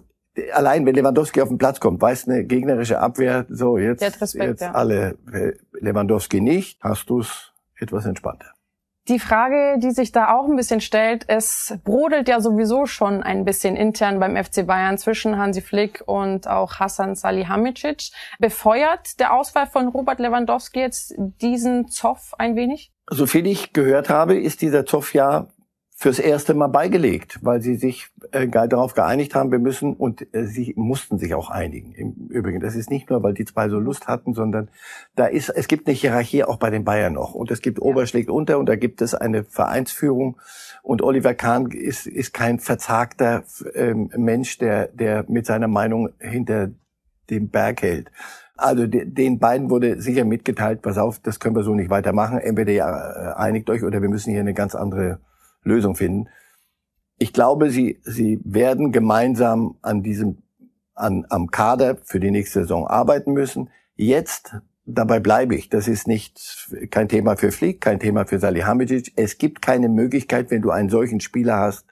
allein 0.52 0.84
wenn 0.86 0.94
Lewandowski 0.94 1.40
auf 1.42 1.48
den 1.48 1.58
Platz 1.58 1.80
kommt, 1.80 2.00
weiß 2.00 2.28
eine 2.28 2.44
gegnerische 2.44 2.98
Abwehr, 2.98 3.46
so 3.48 3.78
jetzt, 3.78 4.02
Respekt, 4.20 4.44
jetzt 4.44 4.62
ja. 4.62 4.72
alle 4.72 5.16
Lewandowski 5.72 6.40
nicht, 6.40 6.78
hast 6.82 7.08
du 7.10 7.20
es 7.20 7.52
etwas 7.78 8.06
entspannter. 8.06 8.54
Die 9.08 9.18
Frage, 9.18 9.78
die 9.80 9.90
sich 9.90 10.12
da 10.12 10.34
auch 10.34 10.48
ein 10.48 10.56
bisschen 10.56 10.80
stellt, 10.80 11.24
es 11.28 11.78
brodelt 11.84 12.26
ja 12.26 12.40
sowieso 12.40 12.86
schon 12.86 13.22
ein 13.22 13.44
bisschen 13.44 13.76
intern 13.76 14.18
beim 14.18 14.34
FC 14.42 14.66
Bayern 14.66 14.96
zwischen 14.96 15.36
Hansi 15.36 15.60
Flick 15.60 16.02
und 16.06 16.48
auch 16.48 16.76
Hassan 16.76 17.14
Salihamidzic. 17.14 18.12
Befeuert 18.38 19.20
der 19.20 19.34
Ausfall 19.34 19.66
von 19.66 19.88
Robert 19.88 20.20
Lewandowski 20.20 20.80
jetzt 20.80 21.14
diesen 21.18 21.88
Zoff 21.88 22.32
ein 22.38 22.56
wenig? 22.56 22.94
Soviel 23.10 23.46
ich 23.46 23.74
gehört 23.74 24.08
habe, 24.08 24.38
ist 24.38 24.62
dieser 24.62 24.86
Zoff 24.86 25.12
ja 25.12 25.48
fürs 26.04 26.18
erste 26.18 26.52
Mal 26.52 26.66
beigelegt, 26.66 27.38
weil 27.40 27.62
sie 27.62 27.76
sich 27.76 28.10
äh, 28.32 28.46
darauf 28.46 28.92
geeinigt 28.92 29.34
haben, 29.34 29.50
wir 29.50 29.58
müssen 29.58 29.94
und 29.94 30.26
äh, 30.34 30.44
sie 30.44 30.74
mussten 30.76 31.16
sich 31.16 31.32
auch 31.32 31.48
einigen. 31.48 31.94
Im 31.94 32.28
Übrigen, 32.28 32.60
das 32.60 32.76
ist 32.76 32.90
nicht 32.90 33.08
nur, 33.08 33.22
weil 33.22 33.32
die 33.32 33.46
zwei 33.46 33.70
so 33.70 33.78
Lust 33.78 34.06
hatten, 34.06 34.34
sondern 34.34 34.68
da 35.16 35.24
ist 35.24 35.48
es 35.48 35.66
gibt 35.66 35.86
eine 35.86 35.96
Hierarchie 35.96 36.44
auch 36.44 36.58
bei 36.58 36.68
den 36.68 36.84
Bayern 36.84 37.14
noch 37.14 37.32
und 37.32 37.50
es 37.50 37.62
gibt 37.62 37.78
ja. 37.78 37.84
Oberschlägt 37.84 38.28
unter 38.28 38.58
und 38.58 38.68
da 38.68 38.76
gibt 38.76 39.00
es 39.00 39.14
eine 39.14 39.44
Vereinsführung 39.44 40.36
und 40.82 41.00
Oliver 41.00 41.32
Kahn 41.32 41.70
ist 41.70 42.06
ist 42.06 42.34
kein 42.34 42.58
verzagter 42.58 43.44
ähm, 43.74 44.10
Mensch, 44.14 44.58
der 44.58 44.88
der 44.88 45.24
mit 45.26 45.46
seiner 45.46 45.68
Meinung 45.68 46.10
hinter 46.18 46.68
dem 47.30 47.48
Berg 47.48 47.80
hält. 47.80 48.10
Also 48.58 48.86
den 48.86 49.38
beiden 49.38 49.70
wurde 49.70 50.02
sicher 50.02 50.26
mitgeteilt, 50.26 50.82
pass 50.82 50.98
auf, 50.98 51.18
das 51.20 51.40
können 51.40 51.56
wir 51.56 51.62
so 51.62 51.74
nicht 51.74 51.88
weitermachen. 51.88 52.36
Entweder 52.36 52.72
ihr 52.72 52.82
äh, 52.82 53.40
einigt 53.40 53.70
euch 53.70 53.82
oder 53.82 54.02
wir 54.02 54.10
müssen 54.10 54.32
hier 54.32 54.40
eine 54.40 54.52
ganz 54.52 54.74
andere 54.74 55.20
Lösung 55.64 55.96
finden. 55.96 56.28
Ich 57.18 57.32
glaube, 57.32 57.70
sie, 57.70 58.00
sie 58.02 58.40
werden 58.44 58.92
gemeinsam 58.92 59.76
an 59.82 60.02
diesem, 60.02 60.42
an, 60.94 61.26
am 61.30 61.50
Kader 61.50 61.96
für 62.04 62.20
die 62.20 62.30
nächste 62.30 62.60
Saison 62.60 62.86
arbeiten 62.86 63.32
müssen. 63.32 63.70
Jetzt, 63.96 64.56
dabei 64.84 65.20
bleibe 65.20 65.54
ich, 65.54 65.68
das 65.68 65.88
ist 65.88 66.06
nicht, 66.08 66.68
kein 66.90 67.08
Thema 67.08 67.36
für 67.36 67.52
Flick, 67.52 67.80
kein 67.80 68.00
Thema 68.00 68.26
für 68.26 68.38
Salihamidzic. 68.38 69.12
Es 69.16 69.38
gibt 69.38 69.62
keine 69.62 69.88
Möglichkeit, 69.88 70.50
wenn 70.50 70.62
du 70.62 70.70
einen 70.70 70.90
solchen 70.90 71.20
Spieler 71.20 71.58
hast, 71.58 71.86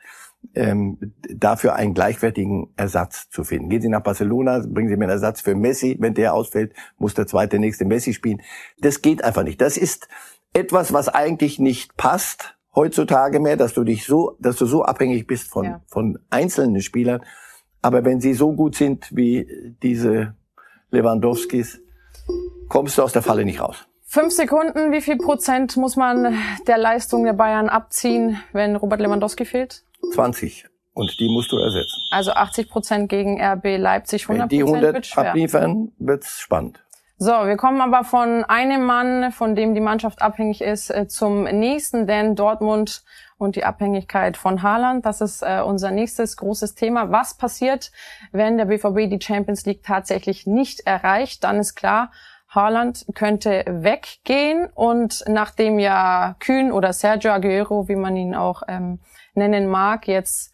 ähm, 0.54 1.14
dafür 1.30 1.76
einen 1.76 1.94
gleichwertigen 1.94 2.72
Ersatz 2.76 3.30
zu 3.30 3.44
finden. 3.44 3.68
Gehen 3.68 3.82
Sie 3.82 3.88
nach 3.88 4.02
Barcelona, 4.02 4.64
bringen 4.66 4.88
Sie 4.88 4.96
mir 4.96 5.04
einen 5.04 5.12
Ersatz 5.12 5.40
für 5.40 5.54
Messi. 5.54 5.96
Wenn 6.00 6.14
der 6.14 6.34
ausfällt, 6.34 6.74
muss 6.98 7.14
der 7.14 7.26
zweite 7.26 7.58
nächste 7.58 7.84
Messi 7.84 8.12
spielen. 8.12 8.42
Das 8.80 9.02
geht 9.02 9.22
einfach 9.22 9.44
nicht. 9.44 9.60
Das 9.60 9.76
ist 9.76 10.08
etwas, 10.52 10.92
was 10.92 11.08
eigentlich 11.08 11.58
nicht 11.58 11.96
passt 11.96 12.56
heutzutage 12.74 13.40
mehr, 13.40 13.56
dass 13.56 13.74
du 13.74 13.84
dich 13.84 14.06
so, 14.06 14.36
dass 14.40 14.56
du 14.56 14.66
so 14.66 14.84
abhängig 14.84 15.26
bist 15.26 15.48
von, 15.48 15.64
ja. 15.64 15.80
von 15.86 16.18
einzelnen 16.30 16.80
Spielern. 16.82 17.22
Aber 17.80 18.04
wenn 18.04 18.20
sie 18.20 18.34
so 18.34 18.52
gut 18.52 18.76
sind 18.76 19.08
wie 19.10 19.74
diese 19.82 20.34
Lewandowskis, 20.90 21.80
kommst 22.68 22.98
du 22.98 23.02
aus 23.02 23.12
der 23.12 23.22
Falle 23.22 23.44
nicht 23.44 23.60
raus. 23.60 23.86
Fünf 24.04 24.32
Sekunden, 24.32 24.92
wie 24.92 25.00
viel 25.00 25.16
Prozent 25.16 25.76
muss 25.76 25.96
man 25.96 26.36
der 26.66 26.78
Leistung 26.78 27.24
der 27.24 27.32
Bayern 27.32 27.68
abziehen, 27.68 28.38
wenn 28.52 28.76
Robert 28.76 29.00
Lewandowski 29.00 29.44
fehlt? 29.44 29.84
20. 30.12 30.66
Und 30.94 31.18
die 31.18 31.28
musst 31.28 31.50
du 31.50 31.56
ersetzen. 31.56 32.02
Also 32.10 32.32
80 32.32 32.68
Prozent 32.68 33.08
gegen 33.08 33.42
RB 33.42 33.78
Leipzig, 33.78 34.28
100 34.28 34.50
Prozent 34.50 34.52
Wenn 34.52 34.58
die 34.58 34.62
100 34.62 34.94
wird 34.94 35.18
abliefern, 35.18 35.92
wird's 35.98 36.40
spannend. 36.40 36.84
So, 37.24 37.46
wir 37.46 37.56
kommen 37.56 37.80
aber 37.80 38.02
von 38.02 38.42
einem 38.42 38.82
Mann, 38.82 39.30
von 39.30 39.54
dem 39.54 39.76
die 39.76 39.80
Mannschaft 39.80 40.20
abhängig 40.20 40.60
ist, 40.60 40.90
äh, 40.90 41.06
zum 41.06 41.44
nächsten, 41.44 42.08
denn 42.08 42.34
Dortmund 42.34 43.04
und 43.38 43.54
die 43.54 43.62
Abhängigkeit 43.62 44.36
von 44.36 44.64
Haaland, 44.64 45.06
das 45.06 45.20
ist 45.20 45.40
äh, 45.42 45.60
unser 45.64 45.92
nächstes 45.92 46.36
großes 46.36 46.74
Thema. 46.74 47.12
Was 47.12 47.34
passiert, 47.34 47.92
wenn 48.32 48.56
der 48.56 48.64
BVB 48.64 49.08
die 49.08 49.20
Champions 49.22 49.64
League 49.66 49.84
tatsächlich 49.84 50.48
nicht 50.48 50.80
erreicht? 50.80 51.44
Dann 51.44 51.60
ist 51.60 51.76
klar, 51.76 52.10
Haaland 52.48 53.06
könnte 53.14 53.66
weggehen 53.68 54.66
und 54.74 55.22
nachdem 55.28 55.78
ja 55.78 56.34
Kühn 56.40 56.72
oder 56.72 56.92
Sergio 56.92 57.30
Aguero, 57.30 57.86
wie 57.86 57.94
man 57.94 58.16
ihn 58.16 58.34
auch 58.34 58.64
ähm, 58.66 58.98
nennen 59.34 59.68
mag, 59.68 60.08
jetzt 60.08 60.51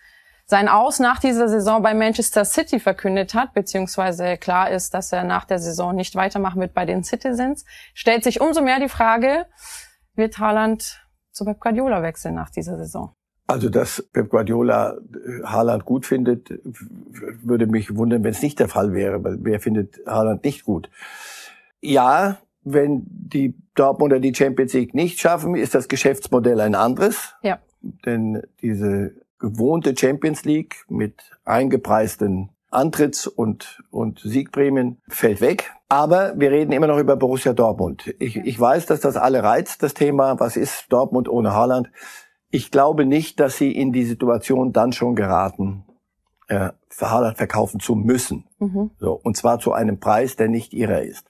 sein 0.50 0.68
Aus 0.68 0.98
nach 0.98 1.20
dieser 1.20 1.46
Saison 1.46 1.82
bei 1.82 1.92
Manchester 1.92 2.46
City 2.46 2.80
verkündet 2.80 3.34
hat, 3.34 3.52
beziehungsweise 3.52 4.38
klar 4.38 4.70
ist, 4.70 4.94
dass 4.94 5.12
er 5.12 5.22
nach 5.22 5.44
der 5.44 5.58
Saison 5.58 5.94
nicht 5.94 6.14
weitermachen 6.16 6.60
wird 6.60 6.72
bei 6.72 6.86
den 6.86 7.04
Citizens, 7.04 7.66
stellt 7.92 8.24
sich 8.24 8.40
umso 8.40 8.62
mehr 8.62 8.80
die 8.80 8.88
Frage, 8.88 9.44
wird 10.14 10.38
Haaland 10.38 11.06
zu 11.32 11.44
Pep 11.44 11.60
Guardiola 11.60 12.02
wechseln 12.02 12.34
nach 12.34 12.48
dieser 12.48 12.78
Saison? 12.78 13.12
Also, 13.46 13.68
dass 13.68 14.02
Pep 14.10 14.30
Guardiola 14.30 14.96
äh, 14.96 15.44
Haaland 15.44 15.84
gut 15.84 16.06
findet, 16.06 16.48
würde 16.64 17.66
mich 17.66 17.94
wundern, 17.94 18.24
wenn 18.24 18.30
es 18.30 18.42
nicht 18.42 18.58
der 18.58 18.68
Fall 18.68 18.94
wäre, 18.94 19.22
weil 19.22 19.36
wer 19.42 19.60
findet 19.60 20.00
Haaland 20.06 20.44
nicht 20.44 20.64
gut? 20.64 20.90
Ja, 21.82 22.38
wenn 22.62 23.02
die 23.06 23.54
Dortmunder 23.74 24.18
die 24.18 24.34
Champions 24.34 24.72
League 24.72 24.94
nicht 24.94 25.20
schaffen, 25.20 25.54
ist 25.54 25.74
das 25.74 25.88
Geschäftsmodell 25.88 26.60
ein 26.60 26.74
anderes. 26.74 27.34
Ja. 27.42 27.58
Denn 27.80 28.42
diese 28.62 29.12
gewohnte 29.38 29.94
Champions 29.96 30.44
League 30.44 30.84
mit 30.88 31.30
eingepreisten 31.44 32.50
Antritts- 32.70 33.26
und, 33.26 33.82
und 33.90 34.20
Siegprämien 34.20 35.00
fällt 35.08 35.40
weg. 35.40 35.72
Aber 35.88 36.38
wir 36.38 36.50
reden 36.50 36.72
immer 36.72 36.86
noch 36.86 36.98
über 36.98 37.16
Borussia 37.16 37.54
Dortmund. 37.54 38.14
Ich, 38.18 38.36
ich 38.36 38.60
weiß, 38.60 38.86
dass 38.86 39.00
das 39.00 39.16
alle 39.16 39.42
reizt, 39.42 39.82
das 39.82 39.94
Thema, 39.94 40.38
was 40.38 40.56
ist 40.56 40.86
Dortmund 40.90 41.28
ohne 41.28 41.54
Haaland. 41.54 41.90
Ich 42.50 42.70
glaube 42.70 43.06
nicht, 43.06 43.40
dass 43.40 43.56
sie 43.56 43.72
in 43.72 43.92
die 43.92 44.04
Situation 44.04 44.72
dann 44.72 44.92
schon 44.92 45.16
geraten, 45.16 45.84
äh, 46.48 46.70
Haaland 47.00 47.38
verkaufen 47.38 47.80
zu 47.80 47.94
müssen. 47.94 48.44
Mhm. 48.58 48.90
So, 48.98 49.12
und 49.12 49.36
zwar 49.36 49.60
zu 49.60 49.72
einem 49.72 49.98
Preis, 49.98 50.36
der 50.36 50.48
nicht 50.48 50.74
ihrer 50.74 51.02
ist. 51.02 51.26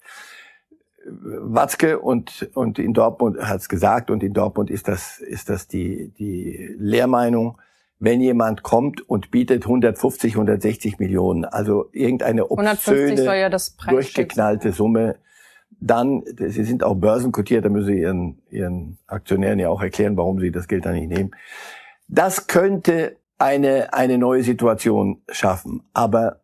Watzke 1.07 2.01
und, 2.01 2.51
und 2.55 2.79
in 2.79 2.93
Dortmund 2.95 3.39
hat 3.41 3.61
es 3.61 3.69
gesagt 3.69 4.11
und 4.11 4.23
in 4.23 4.35
Dortmund 4.35 4.71
ist 4.71 4.89
das, 4.89 5.19
ist 5.19 5.49
das 5.49 5.69
die, 5.69 6.13
die 6.19 6.75
Lehrmeinung, 6.79 7.59
wenn 7.99 8.21
jemand 8.21 8.63
kommt 8.63 9.09
und 9.09 9.31
bietet 9.31 9.65
150, 9.65 10.35
160 10.35 10.99
Millionen, 10.99 11.45
also 11.45 11.89
irgendeine 11.93 12.51
obszöne, 12.51 13.25
ja 13.37 13.49
durchgeknallte 13.89 14.73
Summe, 14.73 15.17
dann, 15.81 16.23
sie 16.37 16.65
sind 16.65 16.83
auch 16.83 16.95
börsenkotiert, 16.95 17.65
da 17.65 17.69
müssen 17.69 17.87
sie 17.87 18.01
ihren, 18.01 18.43
ihren 18.51 18.99
Aktionären 19.07 19.59
ja 19.59 19.69
auch 19.69 19.83
erklären, 19.83 20.17
warum 20.17 20.41
sie 20.41 20.51
das 20.51 20.69
Geld 20.69 20.87
da 20.87 20.93
nicht 20.93 21.09
nehmen. 21.09 21.33
Das 22.09 22.47
könnte 22.47 23.17
eine, 23.39 23.93
eine 23.93 24.19
neue 24.19 24.43
Situation 24.43 25.23
schaffen. 25.31 25.83
Aber 25.93 26.41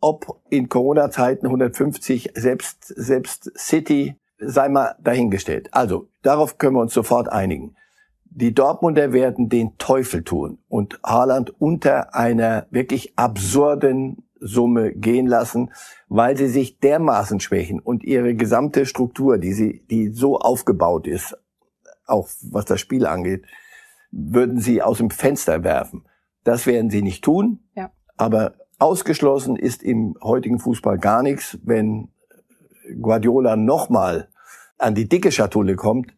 ob 0.00 0.40
in 0.50 0.68
Corona-Zeiten 0.68 1.46
150 1.46 2.30
selbst, 2.34 2.86
selbst 2.86 3.50
City, 3.58 4.16
sei 4.38 4.68
mal 4.68 4.94
dahingestellt. 5.02 5.68
Also, 5.72 6.08
darauf 6.22 6.58
können 6.58 6.76
wir 6.76 6.82
uns 6.82 6.94
sofort 6.94 7.28
einigen. 7.30 7.76
Die 8.30 8.54
Dortmunder 8.54 9.12
werden 9.12 9.48
den 9.48 9.78
Teufel 9.78 10.22
tun 10.22 10.58
und 10.68 11.00
Haaland 11.02 11.60
unter 11.60 12.14
einer 12.14 12.66
wirklich 12.70 13.18
absurden 13.18 14.24
Summe 14.40 14.92
gehen 14.92 15.26
lassen, 15.26 15.72
weil 16.08 16.36
sie 16.36 16.48
sich 16.48 16.78
dermaßen 16.78 17.40
schwächen 17.40 17.80
und 17.80 18.04
ihre 18.04 18.34
gesamte 18.34 18.84
Struktur, 18.86 19.38
die 19.38 19.52
sie, 19.52 19.84
die 19.90 20.10
so 20.10 20.38
aufgebaut 20.38 21.06
ist, 21.06 21.36
auch 22.06 22.28
was 22.50 22.66
das 22.66 22.80
Spiel 22.80 23.06
angeht, 23.06 23.44
würden 24.10 24.60
sie 24.60 24.82
aus 24.82 24.98
dem 24.98 25.10
Fenster 25.10 25.64
werfen. 25.64 26.04
Das 26.44 26.66
werden 26.66 26.90
sie 26.90 27.02
nicht 27.02 27.24
tun. 27.24 27.60
Ja. 27.74 27.90
Aber 28.16 28.54
Ausgeschlossen 28.78 29.56
ist 29.56 29.82
im 29.82 30.16
heutigen 30.22 30.58
Fußball 30.58 30.98
gar 30.98 31.22
nichts, 31.22 31.58
wenn 31.64 32.08
Guardiola 33.00 33.56
nochmal 33.56 34.28
an 34.78 34.94
die 34.94 35.08
dicke 35.08 35.32
Schatulle 35.32 35.76
kommt. 35.76 36.15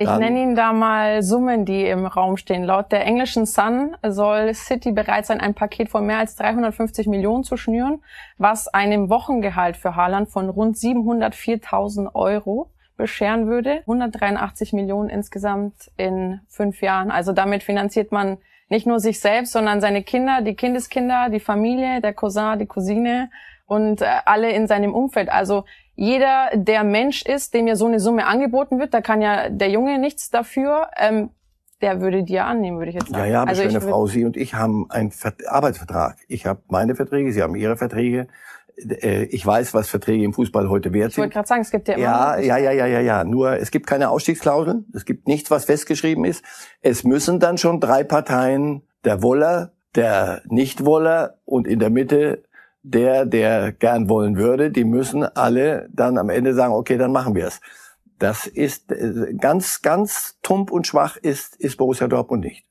Ich 0.00 0.08
nenne 0.08 0.40
Ihnen 0.40 0.54
da 0.54 0.72
mal 0.72 1.22
Summen, 1.24 1.64
die 1.64 1.84
im 1.84 2.06
Raum 2.06 2.36
stehen. 2.36 2.62
Laut 2.62 2.92
der 2.92 3.04
englischen 3.04 3.46
Sun 3.46 3.96
soll 4.06 4.54
City 4.54 4.92
bereit 4.92 5.26
sein, 5.26 5.40
ein 5.40 5.54
Paket 5.54 5.88
von 5.88 6.06
mehr 6.06 6.18
als 6.18 6.36
350 6.36 7.08
Millionen 7.08 7.42
zu 7.42 7.56
schnüren, 7.56 8.00
was 8.36 8.68
einem 8.68 9.10
Wochengehalt 9.10 9.76
für 9.76 9.96
Haaland 9.96 10.28
von 10.28 10.50
rund 10.50 10.76
704.000 10.76 12.14
Euro 12.14 12.70
bescheren 12.96 13.48
würde. 13.48 13.80
183 13.80 14.72
Millionen 14.72 15.10
insgesamt 15.10 15.90
in 15.96 16.40
fünf 16.48 16.80
Jahren. 16.80 17.10
Also 17.10 17.32
damit 17.32 17.64
finanziert 17.64 18.12
man 18.12 18.38
nicht 18.68 18.86
nur 18.86 19.00
sich 19.00 19.18
selbst, 19.18 19.52
sondern 19.52 19.80
seine 19.80 20.04
Kinder, 20.04 20.42
die 20.42 20.54
Kindeskinder, 20.54 21.28
die 21.28 21.40
Familie, 21.40 22.00
der 22.00 22.12
Cousin, 22.12 22.58
die 22.58 22.66
Cousine 22.66 23.30
und 23.66 24.02
äh, 24.02 24.06
alle 24.26 24.50
in 24.52 24.68
seinem 24.68 24.94
Umfeld. 24.94 25.28
Also 25.28 25.64
jeder, 26.00 26.50
der 26.54 26.84
Mensch 26.84 27.22
ist, 27.22 27.54
dem 27.54 27.66
ja 27.66 27.74
so 27.74 27.86
eine 27.86 27.98
Summe 27.98 28.24
angeboten 28.24 28.78
wird, 28.78 28.94
da 28.94 29.00
kann 29.00 29.20
ja 29.20 29.50
der 29.50 29.68
Junge 29.68 29.98
nichts 29.98 30.30
dafür, 30.30 30.86
ähm, 30.96 31.30
der 31.82 32.00
würde 32.00 32.22
die 32.22 32.34
ja 32.34 32.46
annehmen, 32.46 32.78
würde 32.78 32.90
ich 32.90 32.94
jetzt 32.94 33.08
sagen. 33.08 33.24
Ja, 33.24 33.30
ja, 33.30 33.42
aber 33.42 33.50
also 33.50 33.62
schöne 33.62 33.80
Frau, 33.80 34.06
Sie 34.06 34.24
und 34.24 34.36
ich 34.36 34.54
haben 34.54 34.88
einen 34.90 35.12
Arbeitsvertrag. 35.48 36.18
Ich 36.28 36.46
habe 36.46 36.62
meine 36.68 36.94
Verträge, 36.94 37.32
Sie 37.32 37.42
haben 37.42 37.56
Ihre 37.56 37.76
Verträge. 37.76 38.28
Äh, 38.76 39.24
ich 39.24 39.44
weiß, 39.44 39.74
was 39.74 39.88
Verträge 39.88 40.22
im 40.22 40.32
Fußball 40.32 40.68
heute 40.68 40.92
wert 40.92 41.10
sind. 41.10 41.14
Ich 41.14 41.18
wollte 41.18 41.34
gerade 41.34 41.48
sagen, 41.48 41.62
es 41.62 41.70
gibt 41.72 41.88
ja 41.88 41.94
immer. 41.94 42.04
Ja, 42.04 42.38
ja, 42.38 42.58
ja, 42.58 42.70
ja, 42.70 42.86
ja, 42.86 43.00
ja. 43.00 43.24
Nur 43.24 43.58
es 43.58 43.72
gibt 43.72 43.88
keine 43.88 44.10
Ausstiegsklauseln. 44.10 44.86
Es 44.94 45.04
gibt 45.04 45.26
nichts, 45.26 45.50
was 45.50 45.64
festgeschrieben 45.64 46.24
ist. 46.24 46.44
Es 46.80 47.02
müssen 47.02 47.40
dann 47.40 47.58
schon 47.58 47.80
drei 47.80 48.04
Parteien, 48.04 48.82
der 49.04 49.20
Woller, 49.20 49.72
der 49.96 50.42
Nichtwoller 50.46 51.38
und 51.44 51.66
in 51.66 51.80
der 51.80 51.90
Mitte 51.90 52.44
der, 52.90 53.26
der 53.26 53.72
gern 53.72 54.08
wollen 54.08 54.36
würde, 54.36 54.70
die 54.70 54.84
müssen 54.84 55.24
alle 55.24 55.88
dann 55.92 56.18
am 56.18 56.30
Ende 56.30 56.54
sagen, 56.54 56.72
okay, 56.72 56.96
dann 56.96 57.12
machen 57.12 57.34
wir 57.34 57.46
es. 57.46 57.60
Das 58.18 58.46
ist 58.46 58.90
äh, 58.90 59.34
ganz, 59.38 59.82
ganz 59.82 60.38
tump 60.42 60.70
und 60.70 60.86
schwach 60.86 61.16
ist, 61.16 61.56
ist 61.56 61.76
Borussia 61.76 62.08
Dortmund 62.08 62.44
nicht. 62.44 62.66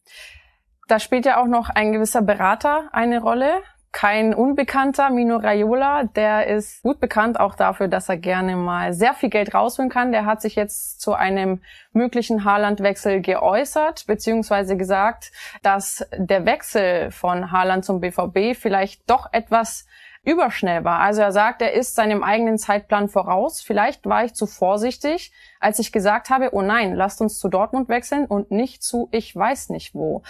Da 0.88 1.00
spielt 1.00 1.26
ja 1.26 1.42
auch 1.42 1.48
noch 1.48 1.70
ein 1.70 1.94
gewisser 1.94 2.22
Berater 2.22 2.90
eine 2.92 3.22
Rolle 3.22 3.62
kein 3.98 4.36
Unbekannter, 4.36 5.10
Mino 5.10 5.38
Raiola, 5.38 6.04
der 6.04 6.46
ist 6.46 6.84
gut 6.84 7.00
bekannt 7.00 7.40
auch 7.40 7.56
dafür, 7.56 7.88
dass 7.88 8.10
er 8.10 8.18
gerne 8.18 8.56
mal 8.56 8.94
sehr 8.94 9.16
viel 9.16 9.30
Geld 9.30 9.56
rausholen 9.56 9.90
kann. 9.90 10.12
Der 10.12 10.26
hat 10.26 10.40
sich 10.40 10.56
jetzt 10.56 11.02
zu 11.02 11.14
einem 11.14 11.62
möglichen 11.94 12.44
Haaland-Wechsel 12.44 13.22
geäußert, 13.22 14.06
beziehungsweise 14.06 14.78
gesagt, 14.78 15.32
dass 15.64 16.08
der 16.16 16.46
Wechsel 16.46 17.10
von 17.10 17.52
Haaland 17.52 17.86
zum 17.86 18.00
BVB 18.00 18.56
vielleicht 18.56 19.10
doch 19.10 19.30
etwas 19.32 19.88
überschnell 20.28 20.84
war. 20.84 21.00
Also 21.00 21.22
er 21.22 21.32
sagt, 21.32 21.62
er 21.62 21.74
ist 21.74 21.96
seinem 21.96 22.22
eigenen 22.22 22.58
Zeitplan 22.58 23.08
voraus. 23.08 23.62
Vielleicht 23.62 24.06
war 24.06 24.26
ich 24.26 24.34
zu 24.34 24.46
vorsichtig, 24.46 25.32
als 25.62 25.80
ich 25.80 25.94
gesagt 25.94 26.30
habe, 26.30 26.50
oh 26.52 26.62
nein, 26.62 26.94
lasst 26.96 27.22
uns 27.22 27.40
zu 27.40 27.48
Dortmund 27.48 27.88
wechseln 27.88 28.26
und 28.26 28.52
nicht 28.52 28.84
zu 28.84 29.08
ich 29.12 29.34
weiß 29.34 29.70
nicht 29.70 29.96
wo. 29.96 30.24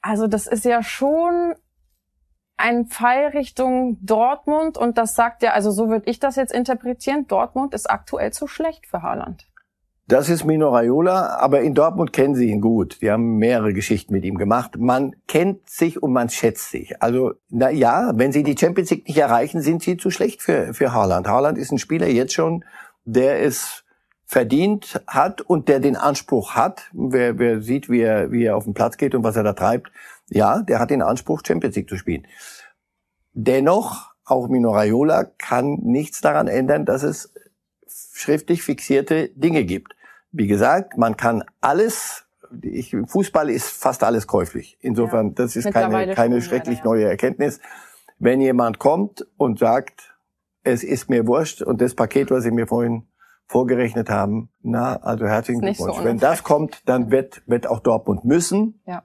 Also 0.00 0.28
das 0.28 0.46
ist 0.46 0.64
ja 0.64 0.82
schon 0.82 1.54
ein 2.56 2.86
Pfeil 2.86 3.28
Richtung 3.28 3.98
Dortmund 4.00 4.78
und 4.78 4.96
das 4.96 5.14
sagt 5.14 5.42
ja, 5.42 5.52
also 5.52 5.70
so 5.70 5.88
würde 5.88 6.10
ich 6.10 6.18
das 6.18 6.36
jetzt 6.36 6.52
interpretieren, 6.52 7.26
Dortmund 7.26 7.74
ist 7.74 7.88
aktuell 7.88 8.32
zu 8.32 8.46
schlecht 8.46 8.86
für 8.86 9.02
Haaland. 9.02 9.46
Das 10.08 10.30
ist 10.30 10.46
Mino 10.46 10.70
Raiola, 10.70 11.36
aber 11.36 11.60
in 11.60 11.74
Dortmund 11.74 12.14
kennen 12.14 12.34
sie 12.34 12.48
ihn 12.48 12.62
gut. 12.62 13.02
Die 13.02 13.10
haben 13.10 13.36
mehrere 13.36 13.74
Geschichten 13.74 14.14
mit 14.14 14.24
ihm 14.24 14.38
gemacht. 14.38 14.78
Man 14.78 15.14
kennt 15.26 15.68
sich 15.68 16.02
und 16.02 16.14
man 16.14 16.30
schätzt 16.30 16.70
sich. 16.70 17.02
Also, 17.02 17.34
na 17.50 17.68
ja, 17.68 18.12
wenn 18.14 18.32
sie 18.32 18.42
die 18.42 18.56
Champions 18.58 18.88
League 18.88 19.06
nicht 19.06 19.18
erreichen, 19.18 19.60
sind 19.60 19.82
sie 19.82 19.98
zu 19.98 20.10
schlecht 20.10 20.40
für, 20.40 20.72
für 20.72 20.94
Haaland. 20.94 21.28
Haaland 21.28 21.58
ist 21.58 21.72
ein 21.72 21.78
Spieler 21.78 22.06
jetzt 22.06 22.32
schon, 22.32 22.64
der 23.04 23.42
es 23.42 23.84
verdient 24.24 24.98
hat 25.06 25.42
und 25.42 25.68
der 25.68 25.78
den 25.78 25.96
Anspruch 25.96 26.54
hat. 26.54 26.88
Wer, 26.94 27.38
wer 27.38 27.60
sieht, 27.60 27.90
wie 27.90 28.00
er, 28.00 28.32
wie 28.32 28.44
er 28.44 28.56
auf 28.56 28.64
den 28.64 28.72
Platz 28.72 28.96
geht 28.96 29.14
und 29.14 29.24
was 29.24 29.36
er 29.36 29.42
da 29.42 29.52
treibt, 29.52 29.92
ja, 30.30 30.62
der 30.62 30.78
hat 30.78 30.88
den 30.88 31.02
Anspruch, 31.02 31.42
Champions 31.46 31.76
League 31.76 31.90
zu 31.90 31.98
spielen. 31.98 32.26
Dennoch, 33.34 34.14
auch 34.24 34.48
Mino 34.48 34.70
Raiola 34.70 35.24
kann 35.24 35.80
nichts 35.82 36.22
daran 36.22 36.48
ändern, 36.48 36.86
dass 36.86 37.02
es 37.02 37.34
schriftlich 37.86 38.62
fixierte 38.62 39.28
Dinge 39.34 39.64
gibt. 39.64 39.97
Wie 40.30 40.46
gesagt, 40.46 40.96
man 40.96 41.16
kann 41.16 41.44
alles, 41.60 42.26
ich, 42.62 42.96
Fußball 43.06 43.50
ist 43.50 43.68
fast 43.68 44.04
alles 44.04 44.26
käuflich. 44.26 44.78
Insofern, 44.80 45.28
ja, 45.28 45.32
das 45.36 45.56
ist 45.56 45.70
keine, 45.72 46.14
keine 46.14 46.42
schrecklich 46.42 46.84
neue 46.84 47.04
Erkenntnis. 47.04 47.60
Wenn 48.18 48.40
jemand 48.40 48.78
kommt 48.78 49.26
und 49.36 49.58
sagt, 49.58 50.16
es 50.64 50.82
ist 50.82 51.08
mir 51.08 51.26
wurscht 51.26 51.62
und 51.62 51.80
das 51.80 51.94
Paket, 51.94 52.30
was 52.30 52.44
Sie 52.44 52.50
mir 52.50 52.66
vorhin 52.66 53.06
vorgerechnet 53.46 54.10
haben, 54.10 54.50
na, 54.60 54.96
also 54.96 55.26
herzlichen 55.26 55.62
Glückwunsch. 55.62 55.96
So 55.96 56.04
Wenn 56.04 56.18
das 56.18 56.42
kommt, 56.42 56.86
dann 56.86 57.10
wird, 57.10 57.42
wird 57.46 57.66
auch 57.66 57.80
Dortmund 57.80 58.24
müssen. 58.24 58.80
Ja. 58.86 59.02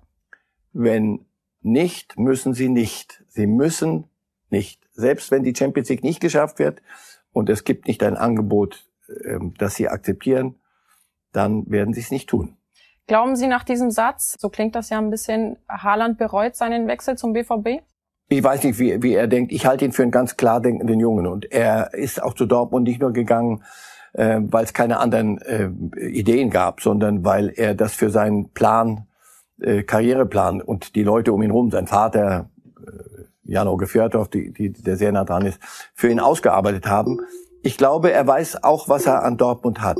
Wenn 0.73 1.25
nicht, 1.62 2.19
müssen 2.19 2.53
sie 2.53 2.69
nicht. 2.69 3.23
Sie 3.29 3.47
müssen 3.47 4.05
nicht. 4.49 4.81
Selbst 4.91 5.31
wenn 5.31 5.43
die 5.43 5.55
Champions 5.55 5.89
League 5.89 6.03
nicht 6.03 6.19
geschafft 6.19 6.59
wird 6.59 6.81
und 7.31 7.49
es 7.49 7.63
gibt 7.63 7.88
nicht 7.88 8.03
ein 8.03 8.17
Angebot, 8.17 8.86
ähm, 9.23 9.53
das 9.57 9.75
sie 9.75 9.88
akzeptieren, 9.88 10.55
dann 11.34 11.69
werden 11.69 11.93
sie 11.93 12.02
es 12.02 12.12
nicht 12.12 12.30
tun. 12.30 12.56
Glauben 13.06 13.36
Sie 13.36 13.48
nach 13.48 13.65
diesem 13.65 13.91
Satz, 13.91 14.38
so 14.39 14.50
klingt 14.50 14.76
das 14.76 14.89
ja 14.89 14.98
ein 14.98 15.10
bisschen, 15.10 15.58
Haaland 15.67 16.17
bereut 16.17 16.56
seinen 16.56 16.88
Wechsel 16.88 17.17
zum 17.17 17.34
BVB? 17.34 17.84
Ich 18.30 18.41
weiß 18.43 18.63
nicht, 18.63 18.80
wie, 18.80 19.04
wie 19.04 19.13
er 19.13 19.28
denkt. 19.28 19.52
Ich 19.52 19.65
halte 19.65 19.84
ihn 19.84 19.91
für 19.91 20.04
einen 20.04 20.12
ganz 20.12 20.38
klar 20.38 20.62
denkenden 20.62 21.00
Jungen. 21.00 21.28
Und 21.28 21.52
er 21.52 21.93
ist 21.93 22.24
auch 22.24 22.34
zu 22.34 22.46
Dortmund 22.46 22.88
nicht 22.88 23.02
nur 23.02 23.12
gegangen, 23.12 23.63
äh, 24.13 24.39
weil 24.41 24.63
es 24.63 24.74
keine 24.74 25.00
anderen 25.00 25.39
äh, 25.41 25.67
Ideen 26.08 26.50
gab, 26.50 26.80
sondern 26.82 27.26
weil 27.26 27.52
er 27.54 27.76
das 27.76 27.93
für 27.93 28.10
seinen 28.10 28.54
Plan 28.54 29.08
äh, 29.60 29.84
Karriereplan 29.84 30.62
und 30.62 30.96
die 30.96 31.04
Leute 31.04 31.34
um 31.34 31.43
ihn 31.43 31.52
herum, 31.52 31.72
sein 31.72 31.88
Vater, 31.88 32.50
Jano 33.43 33.78
Fjörthoff, 33.78 34.30
die, 34.30 34.52
die, 34.52 34.72
der 34.72 34.96
sehr 34.96 35.12
nah 35.12 35.26
dran 35.26 35.46
ist, 35.46 35.60
für 35.93 36.10
ihn 36.10 36.19
ausgearbeitet 36.19 36.88
haben. 36.88 37.19
Ich 37.62 37.78
glaube, 37.78 38.12
er 38.12 38.26
weiß 38.26 38.63
auch, 38.63 38.89
was 38.89 39.06
er 39.06 39.24
an 39.24 39.38
Dortmund 39.38 39.82
hat. 39.82 39.98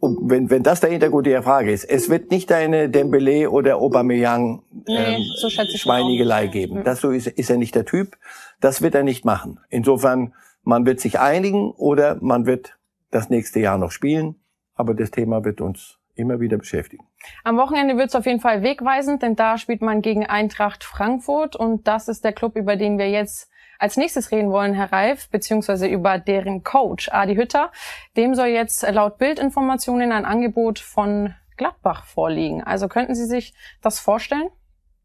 Wenn, 0.00 0.50
wenn 0.50 0.62
das 0.62 0.80
der 0.80 0.90
Hintergrund 0.90 1.26
der 1.26 1.42
Frage 1.42 1.72
ist, 1.72 1.84
es 1.84 2.08
wird 2.08 2.30
nicht 2.30 2.50
eine 2.52 2.88
Dembele 2.88 3.50
oder 3.50 3.76
Aubameyang 3.76 4.62
nee, 4.86 5.16
ähm, 5.16 5.22
so 5.36 5.50
Schweinigelei 5.50 6.46
geben. 6.46 6.84
Das 6.84 7.00
so 7.00 7.10
ist, 7.10 7.26
ist 7.26 7.50
er 7.50 7.56
nicht 7.56 7.74
der 7.74 7.84
Typ. 7.84 8.16
Das 8.60 8.82
wird 8.82 8.94
er 8.94 9.02
nicht 9.02 9.24
machen. 9.24 9.60
Insofern, 9.68 10.34
man 10.62 10.86
wird 10.86 11.00
sich 11.00 11.20
einigen 11.20 11.70
oder 11.72 12.18
man 12.20 12.46
wird 12.46 12.78
das 13.10 13.30
nächste 13.30 13.60
Jahr 13.60 13.78
noch 13.78 13.90
spielen. 13.90 14.36
Aber 14.74 14.94
das 14.94 15.10
Thema 15.10 15.44
wird 15.44 15.60
uns 15.60 15.98
immer 16.14 16.40
wieder 16.40 16.58
beschäftigen. 16.58 17.06
Am 17.42 17.56
Wochenende 17.56 17.96
wird 17.96 18.08
es 18.08 18.14
auf 18.14 18.26
jeden 18.26 18.40
Fall 18.40 18.62
wegweisend, 18.62 19.22
denn 19.22 19.36
da 19.36 19.58
spielt 19.58 19.82
man 19.82 20.02
gegen 20.02 20.26
Eintracht 20.26 20.84
Frankfurt 20.84 21.56
und 21.56 21.86
das 21.86 22.08
ist 22.08 22.24
der 22.24 22.32
Club, 22.32 22.56
über 22.56 22.76
den 22.76 22.98
wir 22.98 23.10
jetzt 23.10 23.50
als 23.78 23.96
nächstes 23.96 24.30
reden 24.30 24.50
wollen, 24.50 24.74
Herr 24.74 24.92
Reif, 24.92 25.28
beziehungsweise 25.30 25.86
über 25.86 26.18
deren 26.18 26.62
Coach 26.62 27.08
Adi 27.12 27.36
Hütter. 27.36 27.72
Dem 28.16 28.34
soll 28.34 28.48
jetzt 28.48 28.82
laut 28.90 29.18
Bildinformationen 29.18 30.12
ein 30.12 30.24
Angebot 30.24 30.78
von 30.78 31.34
Gladbach 31.56 32.04
vorliegen. 32.06 32.62
Also 32.62 32.88
könnten 32.88 33.14
Sie 33.14 33.26
sich 33.26 33.54
das 33.80 33.98
vorstellen? 33.98 34.48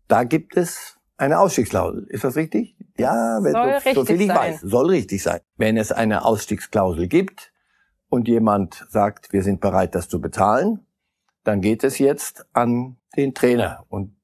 Da 0.08 0.23
gibt 0.23 0.58
es 0.58 0.97
eine 1.17 1.39
Ausstiegsklausel. 1.39 2.08
Ist 2.10 2.23
das 2.23 2.36
richtig? 2.36 2.75
Ja, 2.97 3.39
wenn 3.43 3.51
soll 3.51 3.79
so, 3.93 4.01
so 4.01 4.05
viel 4.05 4.21
ich 4.21 4.27
sein. 4.27 4.38
weiß, 4.38 4.62
soll 4.62 4.89
richtig 4.89 5.21
sein. 5.21 5.39
Wenn 5.58 5.77
es 5.77 5.91
eine 5.91 6.25
Ausstiegsklausel 6.25 7.08
gibt 7.08 7.51
und 8.10 8.27
jemand 8.27 8.86
sagt, 8.89 9.32
wir 9.32 9.43
sind 9.43 9.62
bereit, 9.62 9.95
das 9.95 10.10
zu 10.10 10.19
bezahlen, 10.21 10.86
dann 11.43 11.62
geht 11.62 11.84
es 11.84 11.99
jetzt 11.99 12.45
an 12.53 12.97
den 13.15 13.34
Trainer. 13.34 13.86
Und 13.89 14.15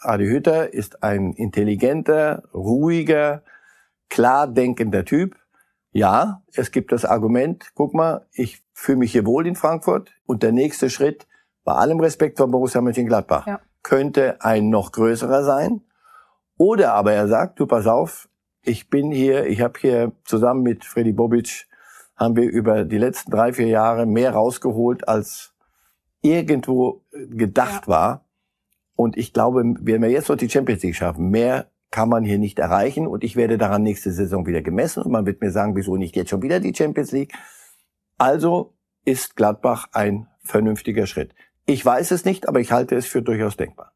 Adi 0.00 0.26
Hütter 0.26 0.72
ist 0.72 1.02
ein 1.02 1.32
intelligenter, 1.34 2.42
ruhiger, 2.54 3.42
klar 4.10 4.46
denkender 4.46 5.04
Typ. 5.04 5.36
Ja, 5.92 6.42
es 6.54 6.70
gibt 6.70 6.92
das 6.92 7.04
Argument, 7.04 7.72
guck 7.74 7.94
mal, 7.94 8.26
ich 8.32 8.62
fühle 8.74 8.98
mich 8.98 9.12
hier 9.12 9.26
wohl 9.26 9.46
in 9.46 9.56
Frankfurt 9.56 10.12
und 10.26 10.42
der 10.42 10.52
nächste 10.52 10.90
Schritt, 10.90 11.26
bei 11.64 11.72
allem 11.72 11.98
Respekt 11.98 12.38
vor 12.38 12.48
Borussia 12.48 12.80
Mönchengladbach, 12.80 13.46
ja. 13.46 13.60
könnte 13.82 14.40
ein 14.40 14.70
noch 14.70 14.92
größerer 14.92 15.42
sein. 15.42 15.82
Oder 16.56 16.92
aber 16.92 17.12
er 17.12 17.26
sagt, 17.26 17.58
du 17.58 17.66
pass 17.66 17.86
auf, 17.86 18.28
ich 18.62 18.88
bin 18.90 19.10
hier, 19.10 19.46
ich 19.46 19.62
habe 19.62 19.80
hier 19.80 20.12
zusammen 20.24 20.62
mit 20.62 20.84
Freddy 20.84 21.12
Bobic, 21.12 21.66
haben 22.16 22.36
wir 22.36 22.48
über 22.48 22.84
die 22.84 22.98
letzten 22.98 23.30
drei, 23.30 23.52
vier 23.52 23.68
Jahre 23.68 24.06
mehr 24.06 24.32
rausgeholt, 24.32 25.08
als 25.08 25.54
irgendwo 26.20 27.02
gedacht 27.12 27.86
ja. 27.86 27.88
war. 27.88 28.24
Und 28.94 29.16
ich 29.16 29.32
glaube, 29.32 29.64
wenn 29.80 30.02
wir 30.02 30.10
jetzt 30.10 30.28
noch 30.28 30.36
die 30.36 30.50
Champions 30.50 30.82
League 30.82 30.96
schaffen, 30.96 31.30
mehr 31.30 31.69
kann 31.90 32.08
man 32.08 32.24
hier 32.24 32.38
nicht 32.38 32.58
erreichen 32.58 33.06
und 33.06 33.24
ich 33.24 33.36
werde 33.36 33.58
daran 33.58 33.82
nächste 33.82 34.12
Saison 34.12 34.46
wieder 34.46 34.62
gemessen 34.62 35.02
und 35.02 35.10
man 35.10 35.26
wird 35.26 35.40
mir 35.40 35.50
sagen, 35.50 35.76
wieso 35.76 35.96
nicht 35.96 36.16
jetzt 36.16 36.30
schon 36.30 36.42
wieder 36.42 36.60
die 36.60 36.74
Champions 36.74 37.12
League. 37.12 37.32
Also 38.18 38.74
ist 39.04 39.36
Gladbach 39.36 39.88
ein 39.92 40.28
vernünftiger 40.44 41.06
Schritt. 41.06 41.34
Ich 41.66 41.84
weiß 41.84 42.10
es 42.10 42.24
nicht, 42.24 42.48
aber 42.48 42.60
ich 42.60 42.72
halte 42.72 42.96
es 42.96 43.06
für 43.06 43.22
durchaus 43.22 43.56
denkbar. 43.56 43.92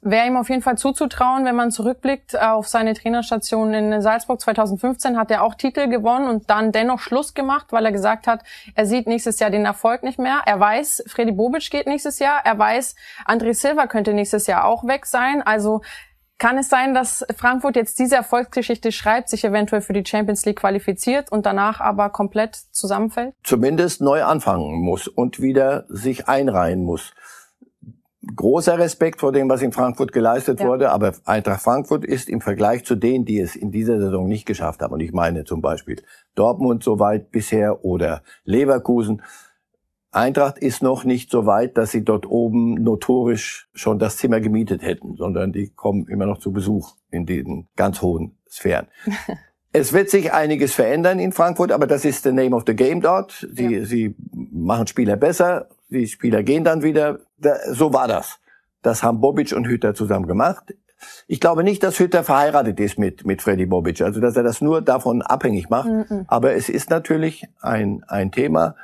Wäre 0.00 0.26
ihm 0.26 0.36
auf 0.36 0.48
jeden 0.48 0.62
Fall 0.62 0.76
zuzutrauen, 0.76 1.44
wenn 1.44 1.54
man 1.54 1.70
zurückblickt 1.70 2.40
auf 2.40 2.66
seine 2.66 2.94
Trainerstation 2.94 3.72
in 3.74 4.02
Salzburg 4.02 4.40
2015, 4.40 5.16
hat 5.16 5.30
er 5.30 5.42
auch 5.44 5.54
Titel 5.54 5.88
gewonnen 5.88 6.28
und 6.28 6.50
dann 6.50 6.72
dennoch 6.72 6.98
Schluss 6.98 7.34
gemacht, 7.34 7.66
weil 7.70 7.84
er 7.84 7.92
gesagt 7.92 8.26
hat, 8.26 8.42
er 8.74 8.86
sieht 8.86 9.06
nächstes 9.06 9.38
Jahr 9.38 9.50
den 9.50 9.64
Erfolg 9.64 10.02
nicht 10.02 10.18
mehr. 10.18 10.42
Er 10.46 10.58
weiß, 10.58 11.04
Freddy 11.06 11.32
Bobic 11.32 11.70
geht 11.70 11.86
nächstes 11.86 12.18
Jahr. 12.18 12.40
Er 12.44 12.58
weiß, 12.58 12.96
André 13.24 13.54
Silva 13.54 13.86
könnte 13.86 14.14
nächstes 14.14 14.48
Jahr 14.48 14.64
auch 14.64 14.84
weg 14.84 15.06
sein. 15.06 15.42
Also 15.42 15.82
kann 16.38 16.56
es 16.56 16.68
sein, 16.68 16.94
dass 16.94 17.26
Frankfurt 17.36 17.76
jetzt 17.76 17.98
diese 17.98 18.16
Erfolgsgeschichte 18.16 18.92
schreibt, 18.92 19.28
sich 19.28 19.44
eventuell 19.44 19.82
für 19.82 19.92
die 19.92 20.04
Champions 20.06 20.44
League 20.46 20.60
qualifiziert 20.60 21.30
und 21.32 21.46
danach 21.46 21.80
aber 21.80 22.10
komplett 22.10 22.54
zusammenfällt? 22.54 23.34
Zumindest 23.42 24.00
neu 24.00 24.22
anfangen 24.22 24.80
muss 24.80 25.08
und 25.08 25.40
wieder 25.40 25.84
sich 25.88 26.28
einreihen 26.28 26.84
muss 26.84 27.12
großer 28.34 28.78
Respekt 28.78 29.20
vor 29.20 29.32
dem, 29.32 29.48
was 29.48 29.62
in 29.62 29.72
Frankfurt 29.72 30.12
geleistet 30.12 30.60
ja. 30.60 30.66
wurde, 30.66 30.90
aber 30.90 31.12
Eintracht 31.24 31.62
Frankfurt 31.62 32.04
ist 32.04 32.28
im 32.28 32.40
Vergleich 32.40 32.84
zu 32.84 32.94
denen, 32.94 33.24
die 33.24 33.40
es 33.40 33.56
in 33.56 33.70
dieser 33.70 34.00
Saison 34.00 34.26
nicht 34.28 34.46
geschafft 34.46 34.82
haben, 34.82 34.92
und 34.92 35.00
ich 35.00 35.12
meine 35.12 35.44
zum 35.44 35.60
Beispiel 35.60 36.02
Dortmund 36.34 36.82
soweit 36.82 37.30
bisher 37.30 37.84
oder 37.84 38.22
Leverkusen, 38.44 39.22
Eintracht 40.10 40.58
ist 40.58 40.82
noch 40.82 41.04
nicht 41.04 41.30
so 41.30 41.44
weit, 41.44 41.76
dass 41.76 41.90
sie 41.90 42.02
dort 42.02 42.26
oben 42.26 42.74
notorisch 42.74 43.68
schon 43.74 43.98
das 43.98 44.16
Zimmer 44.16 44.40
gemietet 44.40 44.82
hätten, 44.82 45.16
sondern 45.16 45.52
die 45.52 45.70
kommen 45.70 46.06
immer 46.08 46.26
noch 46.26 46.38
zu 46.38 46.52
Besuch 46.52 46.96
in 47.10 47.26
diesen 47.26 47.68
ganz 47.76 48.00
hohen 48.00 48.38
Sphären. 48.48 48.88
es 49.72 49.92
wird 49.92 50.08
sich 50.08 50.32
einiges 50.32 50.74
verändern 50.74 51.18
in 51.18 51.32
Frankfurt, 51.32 51.72
aber 51.72 51.86
das 51.86 52.06
ist 52.06 52.22
the 52.22 52.32
name 52.32 52.56
of 52.56 52.64
the 52.66 52.74
game 52.74 53.02
dort. 53.02 53.46
Sie, 53.52 53.74
ja. 53.74 53.84
sie 53.84 54.14
machen 54.32 54.86
Spieler 54.86 55.16
besser, 55.16 55.68
die 55.90 56.06
Spieler 56.06 56.42
gehen 56.42 56.64
dann 56.64 56.82
wieder. 56.82 57.18
so 57.70 57.92
war 57.92 58.08
das. 58.08 58.38
Das 58.82 59.02
haben 59.02 59.20
Bobic 59.20 59.52
und 59.52 59.66
Hütter 59.66 59.94
zusammen 59.94 60.26
gemacht. 60.26 60.74
Ich 61.26 61.40
glaube 61.40 61.62
nicht, 61.64 61.82
dass 61.82 61.98
Hütter 61.98 62.24
verheiratet 62.24 62.80
ist 62.80 62.98
mit, 62.98 63.24
mit 63.26 63.42
Freddy 63.42 63.66
Bobic, 63.66 64.00
also 64.00 64.20
dass 64.20 64.36
er 64.36 64.42
das 64.42 64.60
nur 64.60 64.82
davon 64.82 65.22
abhängig 65.22 65.68
macht. 65.68 65.88
Mhm. 65.88 66.24
Aber 66.26 66.54
es 66.54 66.68
ist 66.68 66.90
natürlich 66.90 67.46
ein, 67.60 68.02
ein 68.08 68.32
Thema. 68.32 68.74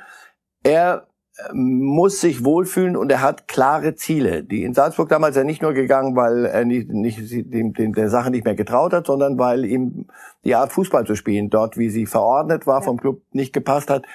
Er 0.63 1.07
muss 1.53 2.21
sich 2.21 2.45
wohlfühlen 2.45 2.95
und 2.95 3.11
er 3.11 3.21
hat 3.21 3.47
klare 3.47 3.95
Ziele. 3.95 4.43
Die 4.43 4.63
in 4.63 4.73
Salzburg 4.73 5.09
damals 5.09 5.35
ja 5.35 5.43
nicht 5.43 5.61
nur 5.61 5.73
gegangen, 5.73 6.15
weil 6.15 6.45
er 6.45 6.63
nicht, 6.63 6.89
nicht 6.89 7.19
dem, 7.53 7.73
dem, 7.73 7.93
der 7.93 8.09
Sache 8.09 8.31
nicht 8.31 8.45
mehr 8.45 8.55
getraut 8.55 8.93
hat, 8.93 9.07
sondern 9.07 9.37
weil 9.37 9.65
ihm 9.65 10.07
die 10.45 10.55
Art 10.55 10.71
Fußball 10.71 11.05
zu 11.05 11.15
spielen 11.15 11.49
dort, 11.49 11.77
wie 11.77 11.89
sie 11.89 12.05
verordnet 12.05 12.65
war, 12.65 12.79
ja. 12.79 12.85
vom 12.85 12.99
Club 12.99 13.21
nicht 13.31 13.53
gepasst 13.53 13.89
hat 13.89 14.05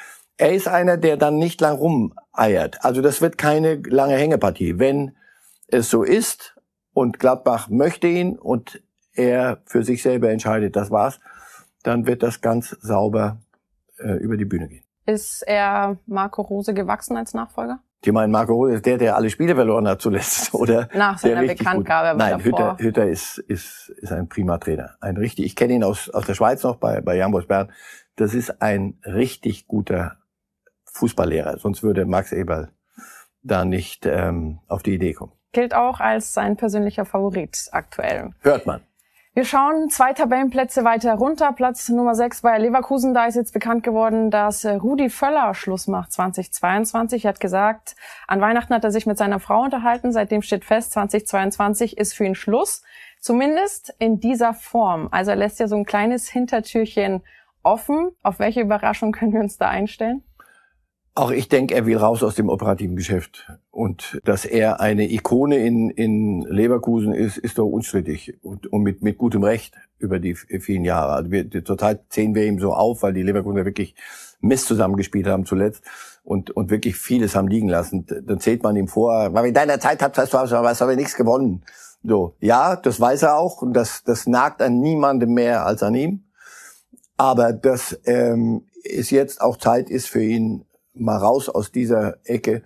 er 0.40 0.54
ist 0.54 0.68
einer, 0.68 0.96
der 0.96 1.18
dann 1.18 1.36
nicht 1.36 1.60
lang 1.60 1.76
rumeiert. 1.76 2.82
Also 2.82 3.02
das 3.02 3.20
wird 3.20 3.36
keine 3.36 3.74
lange 3.74 4.16
Hängepartie. 4.16 4.78
Wenn 4.78 5.14
es 5.68 5.90
so 5.90 6.02
ist 6.02 6.56
und 6.94 7.18
Gladbach 7.18 7.68
möchte 7.68 8.06
ihn 8.06 8.38
und 8.38 8.82
er 9.12 9.62
für 9.66 9.84
sich 9.84 10.02
selber 10.02 10.30
entscheidet, 10.30 10.76
das 10.76 10.90
war's, 10.90 11.20
dann 11.82 12.06
wird 12.06 12.22
das 12.22 12.40
ganz 12.40 12.70
sauber 12.80 13.42
äh, 13.98 14.12
über 14.14 14.38
die 14.38 14.46
Bühne 14.46 14.68
gehen. 14.68 14.84
Ist 15.10 15.42
er 15.42 15.96
Marco 16.06 16.42
Rose 16.42 16.72
gewachsen 16.72 17.16
als 17.16 17.34
Nachfolger? 17.34 17.80
Die 18.04 18.12
meinen, 18.12 18.30
Marco 18.30 18.54
Rose 18.54 18.74
ist 18.74 18.86
der, 18.86 18.96
der 18.96 19.16
alle 19.16 19.28
Spiele 19.28 19.54
verloren 19.54 19.88
hat 19.88 20.00
zuletzt, 20.00 20.54
oder? 20.54 20.88
Nach 20.94 21.18
seiner 21.18 21.42
Bekanntgabe. 21.42 22.16
Nein, 22.16 22.42
Hütter, 22.42 22.76
Hütter 22.78 23.06
ist, 23.06 23.38
ist, 23.38 23.88
ist 23.96 24.12
ein 24.12 24.28
prima 24.28 24.58
Trainer. 24.58 24.96
Ein 25.00 25.16
richtig, 25.16 25.46
ich 25.46 25.56
kenne 25.56 25.74
ihn 25.74 25.84
aus, 25.84 26.08
aus 26.10 26.26
der 26.26 26.34
Schweiz 26.34 26.62
noch 26.62 26.76
bei, 26.76 27.00
bei 27.00 27.16
Jambos 27.16 27.46
Bern. 27.46 27.72
Das 28.16 28.34
ist 28.34 28.62
ein 28.62 28.98
richtig 29.04 29.66
guter 29.66 30.16
Fußballlehrer, 30.84 31.58
sonst 31.58 31.82
würde 31.82 32.06
Max 32.06 32.32
Eberl 32.32 32.70
da 33.42 33.64
nicht 33.64 34.06
ähm, 34.06 34.60
auf 34.68 34.82
die 34.82 34.94
Idee 34.94 35.14
kommen. 35.14 35.32
Gilt 35.52 35.74
auch 35.74 35.98
als 36.00 36.34
sein 36.34 36.56
persönlicher 36.56 37.04
Favorit 37.04 37.68
aktuell. 37.72 38.30
Hört 38.40 38.66
man. 38.66 38.82
Wir 39.32 39.44
schauen 39.44 39.88
zwei 39.90 40.12
Tabellenplätze 40.12 40.82
weiter 40.82 41.14
runter. 41.14 41.52
Platz 41.52 41.88
Nummer 41.88 42.16
6 42.16 42.42
bei 42.42 42.58
Leverkusen. 42.58 43.14
Da 43.14 43.26
ist 43.26 43.36
jetzt 43.36 43.52
bekannt 43.52 43.84
geworden, 43.84 44.32
dass 44.32 44.64
äh, 44.64 44.72
Rudi 44.72 45.08
Völler 45.08 45.54
Schluss 45.54 45.86
macht 45.86 46.10
2022. 46.10 47.24
Er 47.24 47.28
hat 47.28 47.38
gesagt, 47.38 47.94
an 48.26 48.40
Weihnachten 48.40 48.74
hat 48.74 48.82
er 48.82 48.90
sich 48.90 49.06
mit 49.06 49.18
seiner 49.18 49.38
Frau 49.38 49.62
unterhalten. 49.62 50.10
Seitdem 50.10 50.42
steht 50.42 50.64
fest, 50.64 50.90
2022 50.94 51.96
ist 51.96 52.12
für 52.12 52.24
ihn 52.24 52.34
Schluss. 52.34 52.82
Zumindest 53.20 53.94
in 54.00 54.18
dieser 54.18 54.52
Form. 54.52 55.06
Also 55.12 55.30
er 55.30 55.36
lässt 55.36 55.60
ja 55.60 55.68
so 55.68 55.76
ein 55.76 55.84
kleines 55.84 56.28
Hintertürchen 56.28 57.22
offen. 57.62 58.10
Auf 58.24 58.40
welche 58.40 58.62
Überraschung 58.62 59.12
können 59.12 59.32
wir 59.32 59.40
uns 59.40 59.56
da 59.58 59.68
einstellen? 59.68 60.24
Auch 61.14 61.30
ich 61.30 61.48
denke, 61.48 61.76
er 61.76 61.86
will 61.86 61.98
raus 61.98 62.24
aus 62.24 62.34
dem 62.34 62.48
operativen 62.48 62.96
Geschäft. 62.96 63.48
Und 63.72 64.20
dass 64.24 64.44
er 64.44 64.80
eine 64.80 65.10
Ikone 65.10 65.58
in, 65.58 65.90
in 65.90 66.42
Leverkusen 66.42 67.14
ist, 67.14 67.38
ist 67.38 67.58
doch 67.58 67.66
unstrittig. 67.66 68.34
Und, 68.42 68.66
und 68.66 68.82
mit, 68.82 69.02
mit 69.02 69.16
gutem 69.16 69.44
Recht 69.44 69.74
über 69.98 70.18
die 70.18 70.34
vielen 70.34 70.84
Jahre. 70.84 71.12
Also 71.12 71.30
wir, 71.30 71.64
zurzeit 71.64 72.00
zählen 72.08 72.34
wir 72.34 72.46
ihm 72.46 72.58
so 72.58 72.72
auf, 72.72 73.02
weil 73.02 73.12
die 73.12 73.22
Leverkusener 73.22 73.64
wirklich 73.64 73.94
Mist 74.40 74.66
zusammengespielt 74.66 75.26
haben 75.26 75.46
zuletzt 75.46 75.84
und, 76.24 76.50
und 76.50 76.70
wirklich 76.70 76.96
vieles 76.96 77.36
haben 77.36 77.48
liegen 77.48 77.68
lassen. 77.68 78.06
Dann 78.06 78.40
zählt 78.40 78.62
man 78.62 78.74
ihm 78.74 78.88
vor, 78.88 79.32
weil 79.32 79.46
in 79.46 79.54
deiner 79.54 79.78
Zeit 79.78 80.02
habt, 80.02 80.18
hast 80.18 80.32
du, 80.32 80.38
hast 80.38 80.50
du 80.52 80.84
aber 80.84 80.96
nichts 80.96 81.14
gewonnen. 81.14 81.62
So, 82.02 82.34
ja, 82.40 82.76
das 82.76 83.00
weiß 83.00 83.22
er 83.22 83.36
auch 83.36 83.62
und 83.62 83.74
das, 83.74 84.02
das 84.04 84.26
nagt 84.26 84.62
an 84.62 84.80
niemandem 84.80 85.34
mehr 85.34 85.66
als 85.66 85.82
an 85.82 85.94
ihm. 85.94 86.24
Aber 87.16 87.52
dass 87.52 88.00
ähm, 88.04 88.66
es 88.82 89.10
jetzt 89.10 89.42
auch 89.42 89.58
Zeit 89.58 89.90
ist 89.90 90.08
für 90.08 90.22
ihn, 90.22 90.64
mal 90.94 91.18
raus 91.18 91.48
aus 91.48 91.70
dieser 91.70 92.16
Ecke. 92.24 92.62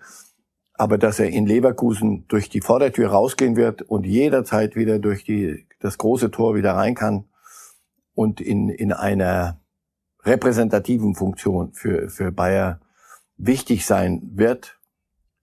Aber 0.75 0.99
dass 0.99 1.21
er 1.21 1.29
in 1.31 1.47
Leverkusen 1.47 2.27
durch 2.29 2.49
die 2.49 2.61
Vordertür 2.61 3.11
rausgehen 3.11 3.57
wird 3.57 3.83
und 3.83 4.05
jederzeit 4.05 4.75
wieder 4.75 4.99
durch 4.99 5.25
die, 5.25 5.69
das 5.81 5.99
große 5.99 6.31
Tor 6.31 6.55
wieder 6.55 6.73
rein 6.73 6.95
kann 6.95 7.29
und 8.15 8.41
in, 8.41 8.69
in 8.69 8.93
einer 8.93 9.61
repräsentativen 10.25 11.15
Funktion 11.15 11.73
für, 11.73 12.09
für 12.09 12.33
Bayer 12.33 12.81
wichtig 13.37 13.87
sein 13.87 14.23
wird, 14.35 14.79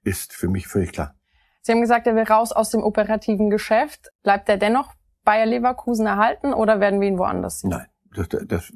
ist 0.04 0.34
für 0.34 0.48
mich 0.48 0.68
völlig 0.68 0.92
klar. 0.92 1.16
Sie 1.62 1.72
haben 1.72 1.82
gesagt, 1.82 2.08
er 2.08 2.16
will 2.16 2.24
raus 2.24 2.52
aus 2.52 2.72
dem 2.72 2.84
operativen 2.84 3.50
Geschäft. 3.50 4.12
Bleibt 4.24 4.50
er 4.50 4.58
dennoch 4.58 4.94
Bayer 5.24 5.46
Leverkusen 5.46 6.08
erhalten 6.08 6.54
oder 6.54 6.80
werden 6.80 7.00
wir 7.00 7.08
ihn 7.08 7.20
woanders 7.20 7.60
sehen? 7.60 7.70
Nein, 7.70 7.86
das, 8.16 8.28
das, 8.30 8.74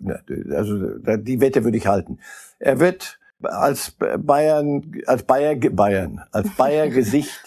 also 0.52 1.00
die 1.00 1.41
Wette 1.41 1.63
würde 1.63 1.78
ich 1.78 1.88
halten. 1.88 2.20
Er 2.60 2.80
wird 2.80 3.20
als 3.46 3.96
Bayern, 4.20 5.02
als 5.06 5.24
Bayer 5.24 5.56
Bayern, 5.56 6.22
als 6.32 6.50
Bayer 6.56 6.88
Gesicht 6.90 7.42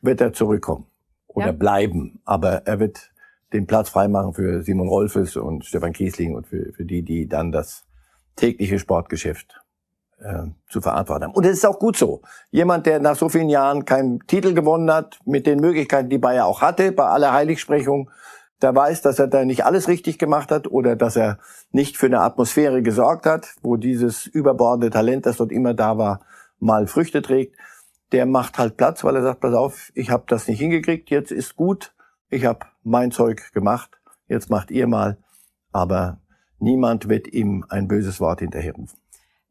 wird 0.00 0.20
er 0.20 0.32
zurückkommen 0.32 0.86
oder 1.26 1.46
ja. 1.46 1.52
bleiben, 1.52 2.20
aber 2.24 2.66
er 2.66 2.80
wird 2.80 3.10
den 3.52 3.66
Platz 3.66 3.90
freimachen 3.90 4.34
für 4.34 4.62
Simon 4.62 4.88
Rolfes 4.88 5.36
und 5.36 5.64
Stefan 5.64 5.92
Kiesling 5.92 6.34
und 6.34 6.46
für, 6.46 6.72
für 6.72 6.84
die, 6.84 7.02
die 7.02 7.28
dann 7.28 7.52
das 7.52 7.84
tägliche 8.36 8.78
Sportgeschäft 8.78 9.60
äh, 10.20 10.44
zu 10.68 10.80
verantworten 10.80 11.24
haben. 11.24 11.34
Und 11.34 11.44
es 11.44 11.58
ist 11.58 11.66
auch 11.66 11.78
gut 11.78 11.96
so. 11.96 12.22
Jemand, 12.50 12.86
der 12.86 13.00
nach 13.00 13.16
so 13.16 13.28
vielen 13.28 13.48
Jahren 13.48 13.84
keinen 13.84 14.26
Titel 14.26 14.54
gewonnen 14.54 14.90
hat, 14.92 15.18
mit 15.24 15.46
den 15.46 15.60
Möglichkeiten, 15.60 16.08
die 16.08 16.18
Bayer 16.18 16.46
auch 16.46 16.62
hatte, 16.62 16.92
bei 16.92 17.04
aller 17.04 17.32
Heiligsprechung, 17.32 18.10
der 18.62 18.74
weiß, 18.74 19.02
dass 19.02 19.18
er 19.18 19.28
da 19.28 19.44
nicht 19.44 19.64
alles 19.64 19.88
richtig 19.88 20.18
gemacht 20.18 20.50
hat 20.50 20.66
oder 20.68 20.96
dass 20.96 21.16
er 21.16 21.38
nicht 21.70 21.96
für 21.96 22.06
eine 22.06 22.20
Atmosphäre 22.20 22.82
gesorgt 22.82 23.26
hat, 23.26 23.54
wo 23.62 23.76
dieses 23.76 24.26
überbordende 24.26 24.90
Talent, 24.90 25.26
das 25.26 25.36
dort 25.38 25.52
immer 25.52 25.74
da 25.74 25.98
war, 25.98 26.20
mal 26.58 26.86
Früchte 26.86 27.22
trägt. 27.22 27.56
Der 28.12 28.26
macht 28.26 28.58
halt 28.58 28.76
Platz, 28.76 29.04
weil 29.04 29.16
er 29.16 29.22
sagt, 29.22 29.40
pass 29.40 29.54
auf, 29.54 29.90
ich 29.94 30.10
habe 30.10 30.24
das 30.26 30.48
nicht 30.48 30.58
hingekriegt, 30.58 31.10
jetzt 31.10 31.32
ist 31.32 31.56
gut, 31.56 31.94
ich 32.28 32.44
habe 32.44 32.66
mein 32.82 33.10
Zeug 33.10 33.52
gemacht, 33.52 34.00
jetzt 34.28 34.50
macht 34.50 34.70
ihr 34.70 34.86
mal. 34.86 35.18
Aber 35.72 36.20
niemand 36.58 37.08
wird 37.08 37.28
ihm 37.28 37.64
ein 37.68 37.88
böses 37.88 38.20
Wort 38.20 38.40
hinterherrufen. 38.40 38.98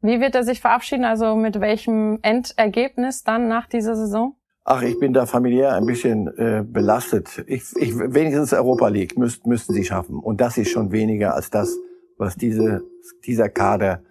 Wie 0.00 0.20
wird 0.20 0.34
er 0.34 0.42
sich 0.42 0.60
verabschieden? 0.60 1.04
Also 1.04 1.36
mit 1.36 1.60
welchem 1.60 2.18
Endergebnis 2.22 3.22
dann 3.22 3.48
nach 3.48 3.68
dieser 3.68 3.94
Saison? 3.94 4.34
Ach, 4.64 4.82
ich 4.82 4.98
bin 5.00 5.12
da 5.12 5.26
familiär 5.26 5.74
ein 5.74 5.86
bisschen 5.86 6.28
äh, 6.38 6.64
belastet. 6.64 7.42
Ich, 7.48 7.64
ich, 7.76 7.98
wenigstens 7.98 8.52
Europa 8.52 8.88
League 8.88 9.18
müsst, 9.18 9.44
müssten 9.46 9.72
sie 9.72 9.84
schaffen. 9.84 10.20
Und 10.20 10.40
das 10.40 10.56
ist 10.56 10.70
schon 10.70 10.92
weniger 10.92 11.34
als 11.34 11.50
das, 11.50 11.76
was 12.16 12.36
diese, 12.36 12.82
dieser 13.24 13.48
Kader 13.48 14.02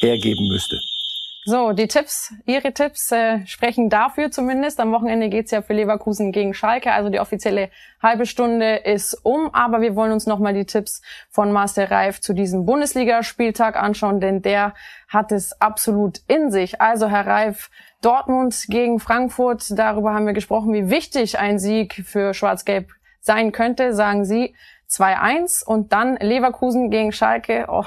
hergeben 0.00 0.48
müsste. 0.48 0.76
So, 1.44 1.72
die 1.72 1.88
Tipps, 1.88 2.32
Ihre 2.46 2.72
Tipps 2.72 3.10
äh, 3.10 3.44
sprechen 3.46 3.90
dafür 3.90 4.30
zumindest. 4.30 4.78
Am 4.78 4.92
Wochenende 4.92 5.28
geht's 5.28 5.50
ja 5.50 5.60
für 5.60 5.72
Leverkusen 5.72 6.30
gegen 6.30 6.54
Schalke, 6.54 6.92
also 6.92 7.10
die 7.10 7.18
offizielle 7.18 7.70
halbe 8.00 8.26
Stunde 8.26 8.76
ist 8.76 9.14
um. 9.24 9.52
Aber 9.52 9.80
wir 9.80 9.96
wollen 9.96 10.12
uns 10.12 10.26
nochmal 10.26 10.54
die 10.54 10.66
Tipps 10.66 11.02
von 11.30 11.50
Marcel 11.50 11.86
Reif 11.86 12.20
zu 12.20 12.32
diesem 12.32 12.64
Bundesligaspieltag 12.64 13.74
anschauen, 13.74 14.20
denn 14.20 14.40
der 14.40 14.74
hat 15.08 15.32
es 15.32 15.60
absolut 15.60 16.20
in 16.28 16.52
sich. 16.52 16.80
Also 16.80 17.08
Herr 17.08 17.26
Reif, 17.26 17.70
Dortmund 18.02 18.66
gegen 18.68 19.00
Frankfurt, 19.00 19.66
darüber 19.76 20.14
haben 20.14 20.26
wir 20.26 20.34
gesprochen, 20.34 20.72
wie 20.72 20.90
wichtig 20.90 21.40
ein 21.40 21.58
Sieg 21.58 22.04
für 22.06 22.34
Schwarz-Gelb 22.34 22.88
sein 23.20 23.50
könnte, 23.50 23.94
sagen 23.94 24.24
Sie 24.24 24.54
2-1 24.88 25.64
und 25.64 25.92
dann 25.92 26.18
Leverkusen 26.18 26.90
gegen 26.90 27.10
Schalke. 27.10 27.66
Oh, 27.68 27.86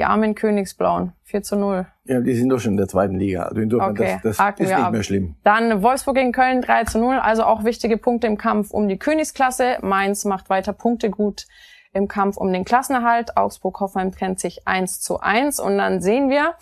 die 0.00 0.04
armen 0.06 0.34
Königsblauen. 0.34 1.12
4 1.24 1.42
zu 1.42 1.56
0. 1.56 1.86
Ja, 2.06 2.20
die 2.20 2.34
sind 2.34 2.48
doch 2.48 2.58
schon 2.58 2.72
in 2.72 2.76
der 2.78 2.88
zweiten 2.88 3.18
Liga. 3.18 3.42
Also 3.42 3.60
insofern, 3.60 3.90
okay, 3.90 4.18
das, 4.22 4.38
das 4.38 4.54
ist 4.58 4.60
nicht 4.60 4.74
ab. 4.74 4.92
mehr 4.92 5.02
schlimm. 5.02 5.36
Dann 5.44 5.82
Wolfsburg 5.82 6.16
gegen 6.16 6.32
Köln 6.32 6.62
3 6.62 6.84
zu 6.84 6.98
0. 6.98 7.16
Also 7.16 7.44
auch 7.44 7.64
wichtige 7.64 7.98
Punkte 7.98 8.26
im 8.26 8.38
Kampf 8.38 8.70
um 8.70 8.88
die 8.88 8.98
Königsklasse. 8.98 9.76
Mainz 9.82 10.24
macht 10.24 10.48
weiter 10.48 10.72
Punkte 10.72 11.10
gut 11.10 11.46
im 11.92 12.08
Kampf 12.08 12.38
um 12.38 12.50
den 12.50 12.64
Klassenerhalt. 12.64 13.36
Augsburg-Hoffenheim 13.36 14.10
trennt 14.10 14.40
sich 14.40 14.66
1 14.66 15.02
zu 15.02 15.20
1. 15.20 15.60
Und 15.60 15.76
dann 15.76 16.00
sehen 16.00 16.30
wir, 16.30 16.54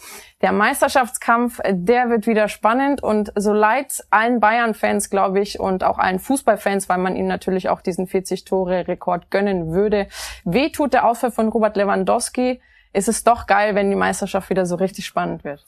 der 0.43 0.51
Meisterschaftskampf, 0.51 1.61
der 1.65 2.11
wird 2.11 2.27
wieder 2.27 2.49
spannend. 2.49 3.05
Und 3.05 3.33
so 3.37 3.53
leid 3.53 4.05
allen 4.11 4.41
Bayern-Fans, 4.41 5.11
glaube 5.11 5.39
ich, 5.39 5.61
und 5.61 5.85
auch 5.85 5.99
allen 5.99 6.19
Fußballfans, 6.19 6.89
weil 6.89 6.99
man 6.99 7.15
ihnen 7.15 7.29
natürlich 7.29 7.69
auch 7.69 7.83
diesen 7.83 8.09
40-Tore-Rekord 8.09 9.31
gönnen 9.31 9.71
würde, 9.71 10.09
weh 10.45 10.71
tut 10.71 10.93
der 10.93 11.07
Ausfall 11.07 11.31
von 11.31 11.47
Robert 11.49 11.77
Lewandowski 11.77 12.61
ist 12.99 13.09
es 13.09 13.25
doch 13.25 13.47
geil, 13.47 13.75
wenn 13.75 13.91
die 13.91 13.97
Meisterschaft 13.97 14.51
wieder 14.51 14.67
so 14.67 14.75
richtig 14.75 15.07
spannend 15.07 15.45
wird. 15.45 15.65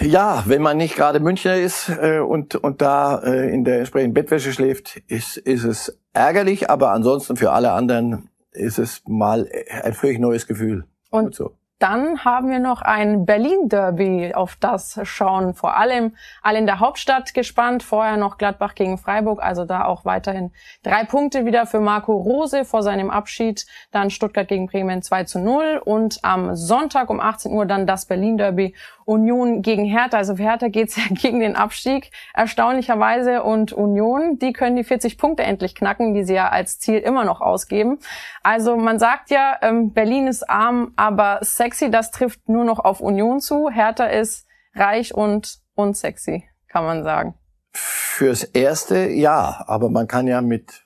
Ja, 0.00 0.42
wenn 0.46 0.60
man 0.60 0.76
nicht 0.76 0.96
gerade 0.96 1.20
Münchner 1.20 1.54
ist 1.54 1.88
äh, 1.88 2.18
und, 2.18 2.56
und 2.56 2.82
da 2.82 3.18
äh, 3.18 3.54
in 3.54 3.62
der 3.64 3.78
entsprechenden 3.78 4.14
Bettwäsche 4.14 4.52
schläft, 4.52 4.96
ist, 5.06 5.36
ist 5.36 5.62
es 5.62 5.96
ärgerlich, 6.12 6.68
aber 6.68 6.90
ansonsten 6.90 7.36
für 7.36 7.52
alle 7.52 7.70
anderen 7.72 8.28
ist 8.50 8.78
es 8.78 9.02
mal 9.06 9.48
ein 9.82 9.94
völlig 9.94 10.18
neues 10.18 10.46
Gefühl. 10.48 10.84
Und, 11.10 11.26
und 11.26 11.34
so. 11.34 11.56
Dann 11.80 12.24
haben 12.24 12.50
wir 12.50 12.60
noch 12.60 12.82
ein 12.82 13.26
Berlin-Derby, 13.26 14.32
auf 14.34 14.56
das 14.60 15.00
schauen 15.02 15.54
vor 15.54 15.76
allem 15.76 16.14
alle 16.40 16.58
in 16.58 16.66
der 16.66 16.78
Hauptstadt 16.78 17.34
gespannt. 17.34 17.82
Vorher 17.82 18.16
noch 18.16 18.38
Gladbach 18.38 18.76
gegen 18.76 18.96
Freiburg, 18.96 19.42
also 19.42 19.64
da 19.64 19.84
auch 19.84 20.04
weiterhin 20.04 20.52
drei 20.84 21.04
Punkte 21.04 21.46
wieder 21.46 21.66
für 21.66 21.80
Marco 21.80 22.16
Rose 22.16 22.64
vor 22.64 22.84
seinem 22.84 23.10
Abschied. 23.10 23.66
Dann 23.90 24.10
Stuttgart 24.10 24.46
gegen 24.46 24.68
Bremen 24.68 25.02
2 25.02 25.24
zu 25.24 25.40
0 25.40 25.82
und 25.84 26.20
am 26.22 26.54
Sonntag 26.54 27.10
um 27.10 27.18
18 27.18 27.52
Uhr 27.52 27.66
dann 27.66 27.88
das 27.88 28.06
Berlin-Derby 28.06 28.74
Union 29.04 29.62
gegen 29.62 29.84
Hertha. 29.84 30.16
Also 30.16 30.36
für 30.36 30.42
Hertha 30.42 30.68
geht's 30.68 30.96
ja 30.96 31.02
gegen 31.10 31.40
den 31.40 31.56
Abstieg, 31.56 32.10
erstaunlicherweise. 32.34 33.42
Und 33.42 33.72
Union, 33.72 34.38
die 34.38 34.52
können 34.52 34.76
die 34.76 34.84
40 34.84 35.18
Punkte 35.18 35.42
endlich 35.42 35.74
knacken, 35.74 36.14
die 36.14 36.24
sie 36.24 36.34
ja 36.34 36.48
als 36.48 36.78
Ziel 36.78 36.98
immer 36.98 37.24
noch 37.24 37.40
ausgeben. 37.40 37.98
Also 38.42 38.76
man 38.76 38.98
sagt 38.98 39.30
ja, 39.30 39.56
ähm, 39.62 39.92
Berlin 39.92 40.26
ist 40.26 40.48
arm, 40.48 40.92
aber 40.96 41.38
sexy, 41.42 41.90
das 41.90 42.10
trifft 42.10 42.48
nur 42.48 42.64
noch 42.64 42.78
auf 42.78 43.00
Union 43.00 43.40
zu. 43.40 43.70
Hertha 43.70 44.06
ist 44.06 44.46
reich 44.74 45.14
und 45.14 45.58
unsexy, 45.74 46.44
kann 46.68 46.84
man 46.84 47.04
sagen. 47.04 47.34
Fürs 47.72 48.44
Erste 48.44 49.08
ja, 49.08 49.64
aber 49.66 49.90
man 49.90 50.06
kann 50.06 50.26
ja 50.26 50.40
mit 50.40 50.84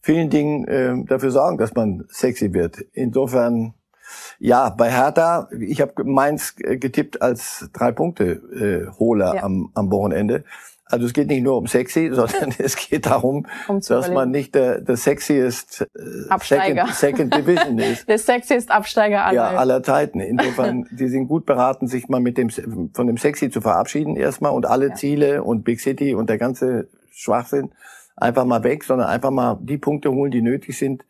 vielen 0.00 0.30
Dingen 0.30 0.66
äh, 0.66 1.04
dafür 1.06 1.30
sorgen, 1.30 1.58
dass 1.58 1.74
man 1.74 2.04
sexy 2.08 2.52
wird. 2.52 2.80
Insofern 2.92 3.74
ja, 4.38 4.70
bei 4.70 4.90
Hertha, 4.90 5.48
ich 5.58 5.80
habe 5.80 6.04
Mainz 6.04 6.54
getippt 6.56 7.22
als 7.22 7.68
drei 7.72 7.92
Punkte 7.92 8.24
äh, 8.24 8.98
Holer 8.98 9.36
ja. 9.36 9.42
am, 9.42 9.70
am 9.74 9.90
Wochenende. 9.90 10.44
Also 10.92 11.06
es 11.06 11.14
geht 11.14 11.28
nicht 11.28 11.42
nur 11.42 11.56
um 11.56 11.66
sexy, 11.66 12.10
sondern 12.12 12.54
es 12.58 12.76
geht 12.76 13.06
darum, 13.06 13.46
um 13.66 13.80
dass 13.80 14.10
man 14.10 14.30
nicht 14.30 14.54
der, 14.54 14.80
der 14.82 14.98
sexiest 14.98 15.88
äh, 15.94 16.38
Second, 16.38 16.94
Second 16.94 17.34
Division 17.34 17.78
ist. 17.78 18.06
der 18.06 18.18
sexiest 18.18 18.70
Absteiger 18.70 19.24
aller. 19.24 19.34
Ja, 19.34 19.58
aller 19.58 19.82
Zeiten. 19.82 20.20
Insofern, 20.20 20.86
die 20.92 21.08
sind 21.08 21.28
gut 21.28 21.46
beraten, 21.46 21.86
sich 21.86 22.08
mal 22.08 22.20
mit 22.20 22.36
dem 22.36 22.50
von 22.50 23.06
dem 23.06 23.16
Sexy 23.16 23.50
zu 23.50 23.62
verabschieden 23.62 24.16
erstmal 24.16 24.52
und 24.52 24.66
alle 24.66 24.90
ja. 24.90 24.94
Ziele 24.94 25.42
und 25.42 25.64
Big 25.64 25.80
City 25.80 26.14
und 26.14 26.28
der 26.28 26.36
ganze 26.36 26.88
Schwachsinn 27.10 27.70
einfach 28.14 28.44
mal 28.44 28.62
weg, 28.62 28.84
sondern 28.84 29.08
einfach 29.08 29.30
mal 29.30 29.58
die 29.62 29.78
Punkte 29.78 30.12
holen, 30.12 30.30
die 30.30 30.42
nötig 30.42 30.76
sind, 30.76 31.06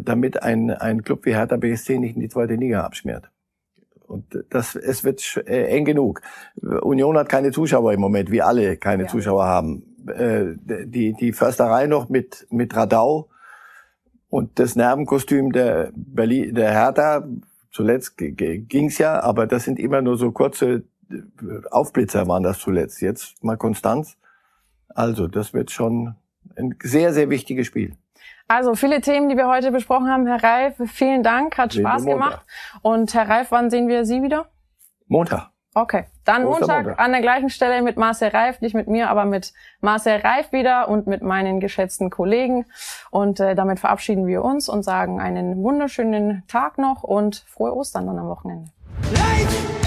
damit 0.00 0.42
ein, 0.42 0.70
ein 0.70 1.02
Club 1.02 1.24
wie 1.24 1.34
Hertha 1.34 1.56
BSC 1.56 1.98
nicht 1.98 2.16
in 2.16 2.20
die 2.20 2.28
zweite 2.28 2.54
Liga 2.54 2.82
abschmiert. 2.82 3.30
Und 4.06 4.44
das, 4.50 4.76
es 4.76 5.02
wird 5.02 5.42
äh, 5.46 5.66
eng 5.68 5.84
genug. 5.84 6.20
Union 6.60 7.16
hat 7.16 7.28
keine 7.28 7.52
Zuschauer 7.52 7.92
im 7.92 8.00
Moment, 8.00 8.30
wie 8.30 8.42
alle 8.42 8.76
keine 8.76 9.04
ja. 9.04 9.08
Zuschauer 9.08 9.44
haben. 9.44 9.82
Äh, 10.06 10.56
die, 10.86 11.14
die 11.14 11.32
Försterei 11.32 11.86
noch 11.86 12.08
mit, 12.08 12.46
mit 12.50 12.76
Radau 12.76 13.28
und 14.28 14.58
das 14.58 14.76
Nervenkostüm 14.76 15.52
der 15.52 15.90
Berlin, 15.94 16.54
der 16.54 16.72
Hertha, 16.72 17.26
zuletzt 17.70 18.16
ging's 18.16 18.98
ja, 18.98 19.20
aber 19.20 19.46
das 19.46 19.64
sind 19.64 19.78
immer 19.78 20.02
nur 20.02 20.16
so 20.18 20.32
kurze 20.32 20.84
Aufblitzer 21.70 22.26
waren 22.28 22.42
das 22.42 22.58
zuletzt. 22.58 23.00
Jetzt 23.00 23.42
mal 23.42 23.56
Konstanz. 23.56 24.16
Also, 24.88 25.26
das 25.26 25.54
wird 25.54 25.70
schon 25.70 26.14
ein 26.56 26.76
sehr, 26.82 27.12
sehr 27.12 27.30
wichtiges 27.30 27.66
Spiel. 27.66 27.96
Also 28.46 28.74
viele 28.74 29.00
Themen, 29.00 29.28
die 29.28 29.36
wir 29.36 29.48
heute 29.48 29.70
besprochen 29.70 30.10
haben. 30.10 30.26
Herr 30.26 30.42
Reif, 30.42 30.74
vielen 30.92 31.22
Dank, 31.22 31.56
hat 31.56 31.74
Spaß 31.74 32.04
gemacht. 32.04 32.44
Und 32.82 33.14
Herr 33.14 33.28
Reif, 33.28 33.50
wann 33.50 33.70
sehen 33.70 33.88
wir 33.88 34.04
Sie 34.04 34.22
wieder? 34.22 34.46
Montag. 35.06 35.50
Okay, 35.76 36.04
dann 36.24 36.44
Montag, 36.44 36.84
Montag, 36.84 37.00
an 37.00 37.10
der 37.10 37.20
gleichen 37.20 37.50
Stelle 37.50 37.82
mit 37.82 37.96
Marcel 37.96 38.28
Reif, 38.28 38.60
nicht 38.60 38.74
mit 38.74 38.86
mir, 38.86 39.10
aber 39.10 39.24
mit 39.24 39.52
Marcel 39.80 40.20
Reif 40.20 40.52
wieder 40.52 40.88
und 40.88 41.08
mit 41.08 41.20
meinen 41.22 41.58
geschätzten 41.58 42.10
Kollegen. 42.10 42.64
Und 43.10 43.40
äh, 43.40 43.56
damit 43.56 43.80
verabschieden 43.80 44.26
wir 44.28 44.44
uns 44.44 44.68
und 44.68 44.84
sagen 44.84 45.20
einen 45.20 45.62
wunderschönen 45.64 46.44
Tag 46.46 46.78
noch 46.78 47.02
und 47.02 47.44
frohe 47.48 47.74
Ostern 47.74 48.06
dann 48.06 48.18
am 48.20 48.28
Wochenende. 48.28 48.70
Light! 49.12 49.83